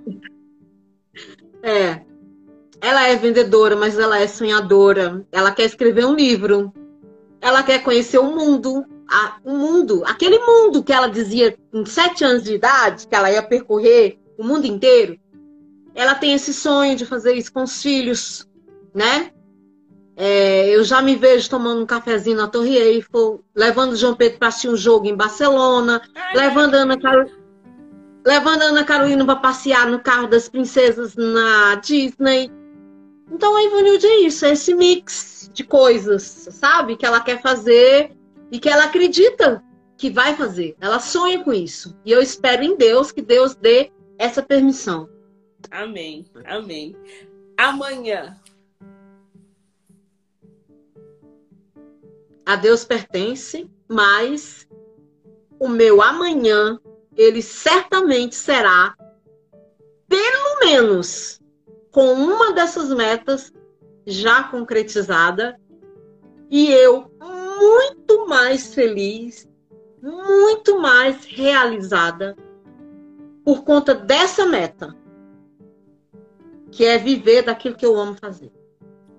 [1.61, 2.10] É.
[2.81, 5.23] Ela é vendedora, mas ela é sonhadora.
[5.31, 6.73] Ela quer escrever um livro.
[7.39, 8.83] Ela quer conhecer o mundo.
[9.07, 13.29] A, o mundo, aquele mundo que ela dizia com sete anos de idade, que ela
[13.29, 15.19] ia percorrer o mundo inteiro.
[15.93, 18.47] Ela tem esse sonho de fazer isso com os filhos,
[18.93, 19.31] né?
[20.15, 24.39] É, eu já me vejo tomando um cafezinho na Torre Eiffel, levando o João Pedro
[24.39, 26.01] para assistir um jogo em Barcelona,
[26.33, 26.97] levando Ana,
[28.25, 32.51] levando a Ana Carolina para passear no carro das princesas na Disney.
[33.31, 36.97] Então a Ivanilde é isso, é esse mix de coisas, sabe?
[36.97, 38.11] Que ela quer fazer
[38.51, 39.63] e que ela acredita
[39.97, 40.75] que vai fazer.
[40.81, 41.97] Ela sonha com isso.
[42.05, 45.09] E eu espero em Deus que Deus dê essa permissão.
[45.71, 46.25] Amém.
[46.45, 46.95] Amém.
[47.57, 48.37] Amanhã
[52.45, 54.67] a Deus pertence, mas
[55.59, 56.79] o meu amanhã,
[57.15, 58.95] ele certamente será,
[60.07, 61.40] pelo menos,
[61.91, 63.53] com uma dessas metas
[64.05, 65.59] já concretizada,
[66.49, 67.11] e eu
[67.59, 69.49] muito mais feliz,
[70.01, 72.35] muito mais realizada
[73.43, 74.95] por conta dessa meta,
[76.71, 78.51] que é viver daquilo que eu amo fazer.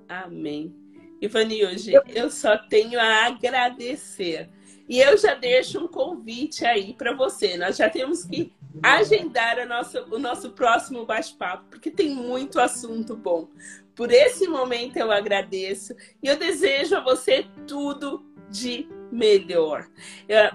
[0.08, 0.74] Amém.
[1.20, 2.02] Ivanilde, eu...
[2.08, 4.50] eu só tenho a agradecer.
[4.93, 7.57] E eu já deixo um convite aí para você.
[7.57, 13.16] Nós já temos que agendar o nosso, o nosso próximo bate-papo, porque tem muito assunto
[13.16, 13.49] bom.
[13.95, 19.88] Por esse momento eu agradeço e eu desejo a você tudo de melhor.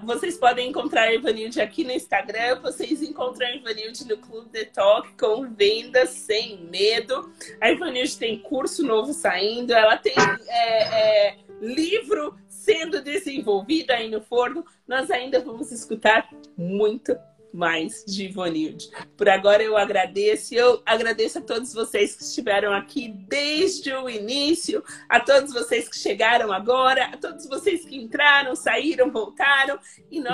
[0.04, 4.66] Vocês podem encontrar a Ivanilde aqui no Instagram, vocês encontram a Ivanilde no Clube de
[4.66, 7.32] Talk com vendas sem medo.
[7.60, 10.14] A Ivanilde tem curso novo saindo, ela tem
[10.48, 14.64] é, é, livro sendo desenvolvido aí no forno.
[14.86, 17.16] Nós ainda vamos escutar muito
[17.52, 18.90] mais de Ivonilde.
[19.16, 24.82] Por agora eu agradeço, eu agradeço a todos vocês que estiveram aqui desde o início,
[25.08, 29.78] a todos vocês que chegaram agora, a todos vocês que entraram, saíram, voltaram.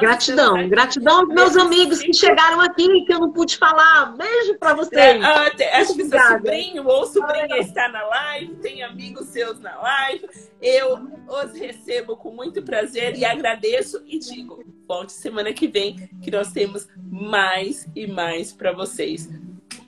[0.01, 4.17] gratidão, gratidão aos meus amigos que chegaram aqui, que eu não pude falar.
[4.17, 4.93] Beijo para vocês.
[4.95, 9.77] É, ah, acho que seu sobrinho ou sobrinha está na live, tem amigos seus na
[9.81, 10.29] live.
[10.61, 16.31] Eu os recebo com muito prazer e agradeço e digo, volte semana que vem que
[16.31, 19.31] nós temos mais e mais para vocês.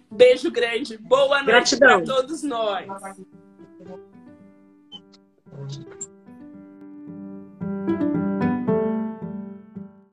[0.09, 2.87] Beijo grande, boa noite para todos nós.